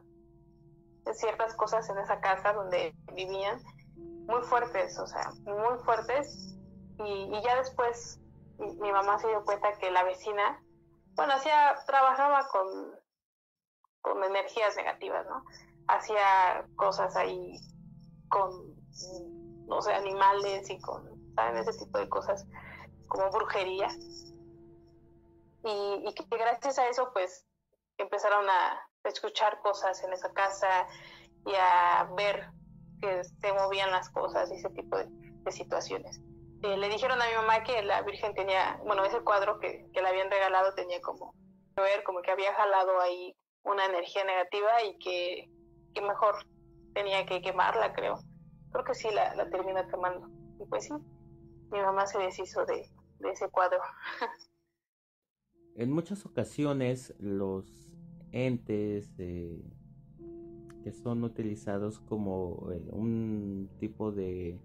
ciertas 1.13 1.53
cosas 1.55 1.88
en 1.89 1.97
esa 1.99 2.20
casa 2.20 2.53
donde 2.53 2.95
vivían 3.13 3.61
muy 4.28 4.41
fuertes, 4.43 4.97
o 4.99 5.05
sea, 5.05 5.32
muy 5.43 5.78
fuertes. 5.84 6.55
Y, 6.97 7.41
ya 7.43 7.57
después 7.57 8.20
mi, 8.57 8.91
mamá 8.91 9.20
se 9.20 9.28
dio 9.28 9.43
cuenta 9.43 9.78
que 9.78 9.91
la 9.91 10.03
vecina, 10.03 10.63
bueno, 11.16 11.34
hacía, 11.34 11.76
trabajaba 11.86 12.47
con, 12.47 12.68
con 14.01 14.24
energías 14.24 14.76
negativas, 14.78 15.26
¿no? 15.28 15.43
Hacía 15.88 16.66
cosas 16.76 17.16
ahí 17.16 17.57
con, 18.30 18.76
no 19.68 19.82
sé, 19.82 19.93
animales 19.93 20.70
y 20.70 20.80
con, 20.80 21.14
¿saben? 21.36 21.57
Ese 21.57 21.73
tipo 21.86 21.97
de 21.97 22.09
cosas, 22.09 22.45
como 23.07 23.29
brujería. 23.31 23.88
Y, 25.63 26.13
que 26.13 26.38
gracias 26.38 26.77
a 26.79 26.88
eso, 26.88 27.09
pues, 27.13 27.45
empezaron 27.97 28.47
a 28.49 28.79
escuchar 29.03 29.59
cosas 29.61 30.03
en 30.03 30.13
esa 30.13 30.31
casa 30.33 30.88
y 31.45 31.53
a 31.55 32.09
ver 32.15 32.49
que 33.01 33.23
se 33.23 33.53
movían 33.53 33.91
las 33.91 34.09
cosas 34.09 34.49
y 34.51 34.55
ese 34.55 34.69
tipo 34.69 34.97
de, 34.97 35.09
situaciones. 35.51 36.19
Eh, 36.63 36.75
le 36.75 36.89
dijeron 36.89 37.21
a 37.21 37.27
mi 37.27 37.36
mamá 37.36 37.63
que 37.63 37.83
la 37.83 38.01
Virgen 38.01 38.33
tenía, 38.33 38.79
bueno, 38.83 39.05
ese 39.05 39.21
cuadro 39.21 39.59
que, 39.59 39.88
que 39.93 40.01
le 40.01 40.07
habían 40.07 40.31
regalado 40.31 40.73
tenía 40.73 40.99
como, 41.01 41.36
ver, 41.75 42.03
como 42.03 42.23
que 42.23 42.31
había 42.31 42.51
jalado 42.55 42.99
ahí 42.99 43.36
una 43.63 43.86
energía 43.86 44.23
negativa 44.23 44.83
y 44.83 44.97
que, 44.97 45.49
que 45.93 46.01
mejor 46.01 46.36
tenía 46.95 47.27
que 47.27 47.41
quemarla, 47.41 47.93
creo. 47.93 48.15
Creo 48.71 48.86
que 48.86 48.95
sí 48.95 49.09
la, 49.11 49.36
la 49.36 49.49
terminó 49.49 49.88
quemando. 49.88 50.27
Y 50.59 50.65
pues 50.65 50.86
sí, 50.86 50.93
mi 51.72 51.80
mamá 51.80 52.05
se 52.07 52.20
deshizo 52.20 52.66
de, 52.66 52.89
ese 53.32 53.49
cuadro. 53.49 53.80
en 55.76 55.91
muchas 55.91 56.26
ocasiones 56.26 57.13
los 57.20 57.91
entes, 58.32 59.09
eh, 59.18 59.63
que 60.86 60.91
son 60.91 61.24
utilizados 61.24 61.99
como 61.99 62.72
eh, 62.72 62.89
un 62.91 63.72
tipo 63.80 64.11
de 64.11 64.59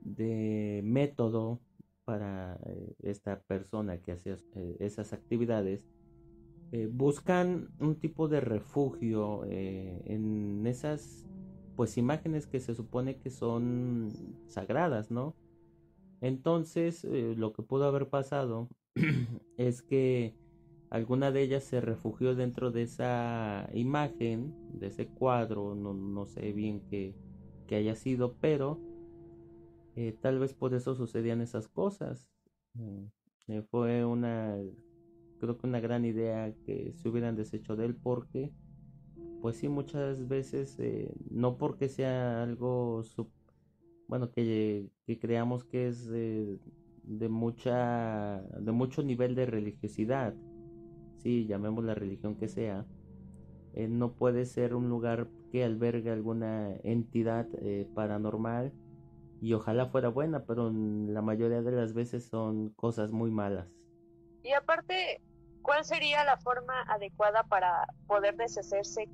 de 0.00 0.80
método 0.82 1.60
para 2.06 2.58
eh, 2.64 2.94
esta 3.02 3.42
persona 3.42 4.00
que 4.00 4.12
hacía 4.12 4.38
eh, 4.54 4.76
esas 4.80 5.12
actividades 5.12 5.86
buscan 6.92 7.68
un 7.80 7.96
tipo 7.96 8.28
de 8.28 8.40
refugio 8.40 9.44
en 9.44 10.64
esas 10.68 11.26
pues 11.80 11.96
imágenes 11.96 12.46
que 12.46 12.60
se 12.60 12.74
supone 12.74 13.16
que 13.16 13.30
son 13.30 14.12
sagradas 14.46 15.10
no 15.10 15.34
entonces 16.20 17.04
lo 17.04 17.54
que 17.54 17.62
pudo 17.62 17.86
haber 17.86 18.10
pasado 18.10 18.68
es 19.56 19.80
que 19.80 20.34
alguna 20.90 21.30
de 21.30 21.42
ellas 21.42 21.64
se 21.64 21.80
refugió 21.80 22.34
dentro 22.34 22.72
de 22.72 22.82
esa 22.82 23.70
imagen, 23.72 24.52
de 24.78 24.88
ese 24.88 25.06
cuadro, 25.06 25.74
no, 25.74 26.26
sé 26.26 26.52
bien 26.52 26.82
qué, 26.90 27.14
haya 27.70 27.94
sido, 27.94 28.34
pero 28.40 28.80
eh, 29.94 30.16
tal 30.20 30.40
vez 30.40 30.52
por 30.52 30.74
eso 30.74 30.96
sucedían 30.96 31.40
esas 31.40 31.68
cosas. 31.68 32.28
Mm, 32.74 33.04
eh, 33.46 33.62
fue 33.70 34.04
una, 34.04 34.56
creo 35.38 35.56
que 35.56 35.68
una 35.68 35.78
gran 35.78 36.04
idea 36.04 36.52
que 36.66 36.92
se 36.96 37.08
hubieran 37.08 37.36
deshecho 37.36 37.76
de 37.76 37.86
él 37.86 37.94
porque, 37.94 38.52
pues 39.40 39.56
sí, 39.56 39.68
muchas 39.68 40.28
veces, 40.28 40.78
eh, 40.78 41.12
no 41.30 41.56
porque 41.56 41.88
sea 41.88 42.42
algo, 42.42 43.02
bueno, 44.08 44.30
que, 44.30 44.90
creamos 45.20 45.64
que 45.64 45.88
es 45.88 46.08
de 46.08 47.28
mucha, 47.28 48.42
de 48.42 48.72
mucho 48.72 49.02
nivel 49.02 49.34
de 49.34 49.46
religiosidad, 49.46 50.34
sí, 51.18 51.46
llamemos 51.46 51.84
la 51.84 51.94
religión 51.94 52.36
que 52.36 52.48
sea, 52.48 52.86
eh, 53.74 53.88
no 53.88 54.12
puede 54.12 54.46
ser 54.46 54.74
un 54.74 54.88
lugar 54.88 55.28
que 55.52 55.64
albergue 55.64 56.10
alguna 56.10 56.74
entidad 56.82 57.46
eh, 57.62 57.88
paranormal 57.94 58.72
y 59.40 59.52
ojalá 59.52 59.86
fuera 59.86 60.08
buena, 60.08 60.44
pero 60.44 60.70
la 60.72 61.22
mayoría 61.22 61.62
de 61.62 61.72
las 61.72 61.94
veces 61.94 62.28
son 62.28 62.70
cosas 62.70 63.12
muy 63.12 63.30
malas. 63.30 63.68
Y 64.42 64.52
aparte, 64.52 65.22
¿cuál 65.62 65.84
sería 65.84 66.24
la 66.24 66.36
forma 66.38 66.82
adecuada 66.88 67.44
para 67.44 67.86
poder 68.06 68.36
deshacerse 68.36 69.08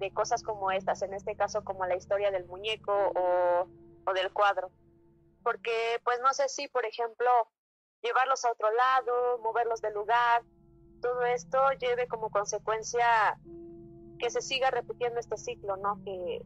de 0.00 0.12
cosas 0.12 0.42
como 0.42 0.72
estas, 0.72 1.02
en 1.02 1.14
este 1.14 1.36
caso 1.36 1.62
como 1.62 1.86
la 1.86 1.94
historia 1.94 2.32
del 2.32 2.46
muñeco 2.46 2.92
o, 2.92 3.68
o 4.04 4.12
del 4.12 4.32
cuadro? 4.32 4.70
Porque 5.44 6.00
pues 6.04 6.18
no 6.20 6.34
sé 6.34 6.48
si, 6.48 6.66
por 6.68 6.84
ejemplo, 6.84 7.30
llevarlos 8.02 8.44
a 8.44 8.50
otro 8.50 8.68
lado, 8.72 9.38
moverlos 9.38 9.80
del 9.80 9.94
lugar, 9.94 10.42
todo 11.00 11.24
esto 11.24 11.58
lleve 11.80 12.08
como 12.08 12.30
consecuencia 12.30 13.38
que 14.18 14.30
se 14.30 14.42
siga 14.42 14.70
repitiendo 14.70 15.20
este 15.20 15.36
ciclo, 15.36 15.76
¿no? 15.76 16.02
Que, 16.04 16.44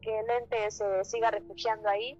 que 0.00 0.18
el 0.20 0.30
ente 0.30 0.70
se 0.70 1.04
siga 1.04 1.30
refugiando 1.30 1.88
ahí. 1.88 2.18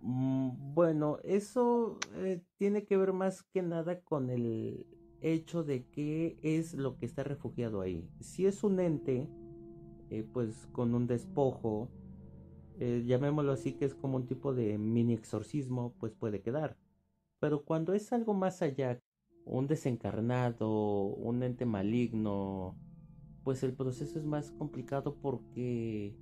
Mm, 0.00 0.74
bueno, 0.74 1.18
eso 1.22 1.98
eh, 2.16 2.40
tiene 2.56 2.84
que 2.84 2.96
ver 2.96 3.12
más 3.12 3.42
que 3.42 3.62
nada 3.62 4.00
con 4.00 4.30
el 4.30 4.86
hecho 5.20 5.62
de 5.62 5.86
qué 5.86 6.36
es 6.42 6.74
lo 6.74 6.98
que 6.98 7.06
está 7.06 7.22
refugiado 7.22 7.80
ahí. 7.80 8.10
Si 8.20 8.46
es 8.46 8.64
un 8.64 8.80
ente, 8.80 9.28
eh, 10.12 10.24
pues 10.30 10.68
con 10.72 10.94
un 10.94 11.06
despojo, 11.06 11.88
eh, 12.78 13.02
llamémoslo 13.06 13.52
así, 13.52 13.72
que 13.72 13.86
es 13.86 13.94
como 13.94 14.16
un 14.16 14.26
tipo 14.26 14.52
de 14.52 14.76
mini 14.76 15.14
exorcismo, 15.14 15.94
pues 15.98 16.12
puede 16.12 16.42
quedar. 16.42 16.76
Pero 17.40 17.64
cuando 17.64 17.94
es 17.94 18.12
algo 18.12 18.34
más 18.34 18.60
allá, 18.60 19.00
un 19.46 19.66
desencarnado, 19.66 20.68
un 20.70 21.42
ente 21.42 21.64
maligno, 21.64 22.76
pues 23.42 23.62
el 23.62 23.72
proceso 23.72 24.18
es 24.18 24.24
más 24.26 24.52
complicado 24.52 25.16
porque 25.16 26.14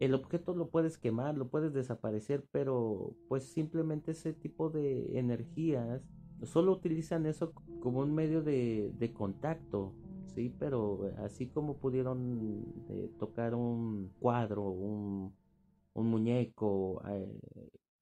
el 0.00 0.14
objeto 0.14 0.54
lo 0.54 0.70
puedes 0.70 0.96
quemar, 0.96 1.36
lo 1.36 1.48
puedes 1.48 1.74
desaparecer, 1.74 2.46
pero 2.52 3.14
pues 3.28 3.44
simplemente 3.44 4.12
ese 4.12 4.32
tipo 4.32 4.70
de 4.70 5.18
energías 5.18 6.02
solo 6.42 6.72
utilizan 6.72 7.26
eso 7.26 7.52
como 7.80 8.00
un 8.00 8.14
medio 8.14 8.42
de, 8.42 9.12
contacto, 9.14 9.92
sí, 10.34 10.54
pero 10.58 11.10
así 11.18 11.46
como 11.48 11.76
pudieron 11.76 12.64
eh, 12.88 13.10
tocar 13.18 13.54
un 13.54 14.10
cuadro, 14.20 14.62
un, 14.70 15.34
un 15.94 16.06
muñeco, 16.06 17.02
eh, 17.08 17.40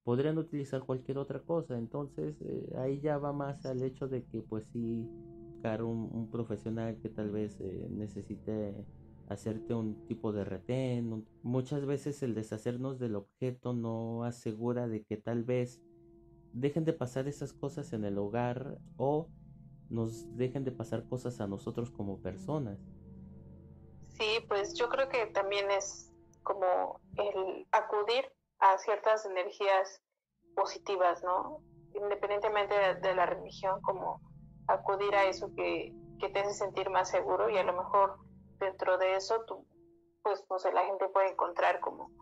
podrían 0.04 0.38
utilizar 0.38 0.82
cualquier 0.82 1.18
otra 1.18 1.40
cosa. 1.40 1.78
Entonces 1.78 2.36
eh, 2.42 2.72
ahí 2.78 3.00
ya 3.00 3.18
va 3.18 3.32
más 3.32 3.64
al 3.66 3.82
hecho 3.82 4.08
de 4.08 4.24
que 4.24 4.42
pues 4.42 4.64
sí, 4.72 5.06
buscar 5.52 5.82
un, 5.84 6.28
profesional 6.30 6.98
que 7.00 7.08
tal 7.08 7.30
vez 7.30 7.60
eh, 7.60 7.88
necesite 7.90 8.84
hacerte 9.28 9.74
un 9.74 10.06
tipo 10.06 10.32
de 10.32 10.44
retén. 10.44 11.24
Muchas 11.42 11.86
veces 11.86 12.22
el 12.22 12.34
deshacernos 12.34 12.98
del 12.98 13.14
objeto 13.14 13.72
no 13.72 14.24
asegura 14.24 14.88
de 14.88 15.04
que 15.04 15.16
tal 15.16 15.44
vez 15.44 15.80
dejen 16.52 16.84
de 16.84 16.92
pasar 16.92 17.28
esas 17.28 17.52
cosas 17.52 17.92
en 17.92 18.04
el 18.04 18.18
hogar 18.18 18.78
o 18.96 19.28
nos 19.92 20.36
dejen 20.36 20.64
de 20.64 20.72
pasar 20.72 21.06
cosas 21.06 21.40
a 21.40 21.46
nosotros 21.46 21.90
como 21.90 22.20
personas. 22.20 22.78
Sí, 24.18 24.44
pues 24.48 24.74
yo 24.74 24.88
creo 24.88 25.08
que 25.08 25.26
también 25.26 25.70
es 25.70 26.10
como 26.42 27.00
el 27.16 27.66
acudir 27.72 28.24
a 28.58 28.78
ciertas 28.78 29.26
energías 29.26 30.02
positivas, 30.54 31.22
¿no? 31.22 31.58
Independientemente 31.94 32.74
de, 33.00 33.14
la 33.14 33.26
religión, 33.26 33.80
como 33.82 34.20
acudir 34.66 35.14
a 35.14 35.24
eso 35.24 35.50
que, 35.54 35.94
te 36.20 36.38
hace 36.38 36.54
sentir 36.54 36.88
más 36.88 37.10
seguro 37.10 37.50
y 37.50 37.58
a 37.58 37.64
lo 37.64 37.72
mejor 37.72 38.16
dentro 38.60 38.96
de 38.96 39.16
eso 39.16 39.42
tú, 39.44 39.66
pues 40.22 40.44
no 40.48 40.56
sé, 40.60 40.72
la 40.72 40.84
gente 40.84 41.08
puede 41.08 41.32
encontrar 41.32 41.80
como 41.80 42.12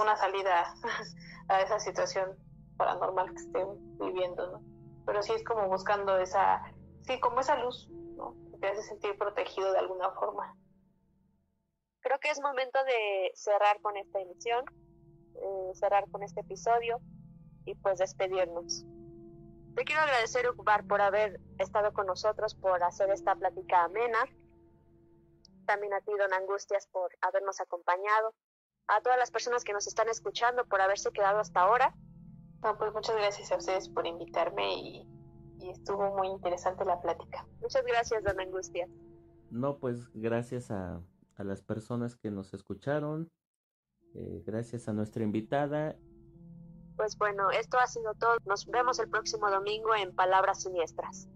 una 0.00 0.16
salida 0.16 0.72
a 1.48 1.60
esa 1.60 1.80
situación 1.80 2.36
paranormal 2.76 3.30
que 3.30 3.42
estén 3.42 3.98
viviendo, 3.98 4.52
¿no? 4.52 4.62
Pero 5.04 5.22
sí 5.22 5.32
es 5.32 5.42
como 5.42 5.66
buscando 5.66 6.16
esa, 6.18 6.62
sí, 7.08 7.18
como 7.18 7.40
esa 7.40 7.56
luz, 7.56 7.88
¿no? 7.90 8.36
Te 8.60 8.68
hace 8.68 8.82
sentir 8.82 9.18
protegido 9.18 9.72
de 9.72 9.78
alguna 9.78 10.10
forma. 10.12 10.54
Creo 12.00 12.20
que 12.20 12.30
es 12.30 12.40
momento 12.40 12.78
de 12.84 13.32
cerrar 13.34 13.80
con 13.80 13.96
esta 13.96 14.20
emisión. 14.20 14.64
Eh, 15.40 15.74
cerrar 15.74 16.10
con 16.10 16.22
este 16.22 16.40
episodio 16.40 17.00
y 17.64 17.74
pues 17.76 17.98
despedirnos. 17.98 18.84
Te 19.76 19.84
quiero 19.84 20.02
agradecer, 20.02 20.50
Ukbar, 20.50 20.84
por 20.86 21.00
haber 21.00 21.40
estado 21.58 21.92
con 21.92 22.06
nosotros, 22.06 22.56
por 22.56 22.82
hacer 22.82 23.10
esta 23.10 23.36
plática 23.36 23.84
amena. 23.84 24.18
También 25.64 25.94
a 25.94 26.00
ti, 26.00 26.12
Don 26.18 26.32
Angustias, 26.32 26.88
por 26.88 27.16
habernos 27.20 27.60
acompañado. 27.60 28.34
A 28.88 29.00
todas 29.00 29.18
las 29.18 29.30
personas 29.30 29.62
que 29.62 29.72
nos 29.72 29.86
están 29.86 30.08
escuchando, 30.08 30.66
por 30.66 30.80
haberse 30.80 31.12
quedado 31.12 31.38
hasta 31.38 31.60
ahora. 31.60 31.94
pues 32.60 32.92
muchas 32.92 33.14
gracias 33.14 33.52
a 33.52 33.56
ustedes 33.56 33.88
por 33.88 34.06
invitarme 34.06 34.74
y, 34.74 35.17
y 35.60 35.70
estuvo 35.70 36.14
muy 36.16 36.28
interesante 36.28 36.84
la 36.84 37.00
plática. 37.00 37.46
Muchas 37.60 37.84
gracias, 37.84 38.22
Don 38.24 38.40
Angustias. 38.40 38.90
No, 39.50 39.78
pues 39.78 40.10
gracias 40.14 40.70
a, 40.70 41.00
a 41.36 41.44
las 41.44 41.62
personas 41.62 42.16
que 42.16 42.30
nos 42.30 42.52
escucharon 42.54 43.30
eh, 44.14 44.42
gracias 44.46 44.88
a 44.88 44.92
nuestra 44.92 45.22
invitada. 45.22 45.96
Pues 46.96 47.16
bueno, 47.16 47.50
esto 47.50 47.78
ha 47.78 47.86
sido 47.86 48.14
todo. 48.14 48.36
Nos 48.46 48.66
vemos 48.66 48.98
el 48.98 49.08
próximo 49.08 49.50
domingo 49.50 49.94
en 49.94 50.14
Palabras 50.14 50.62
Siniestras. 50.62 51.28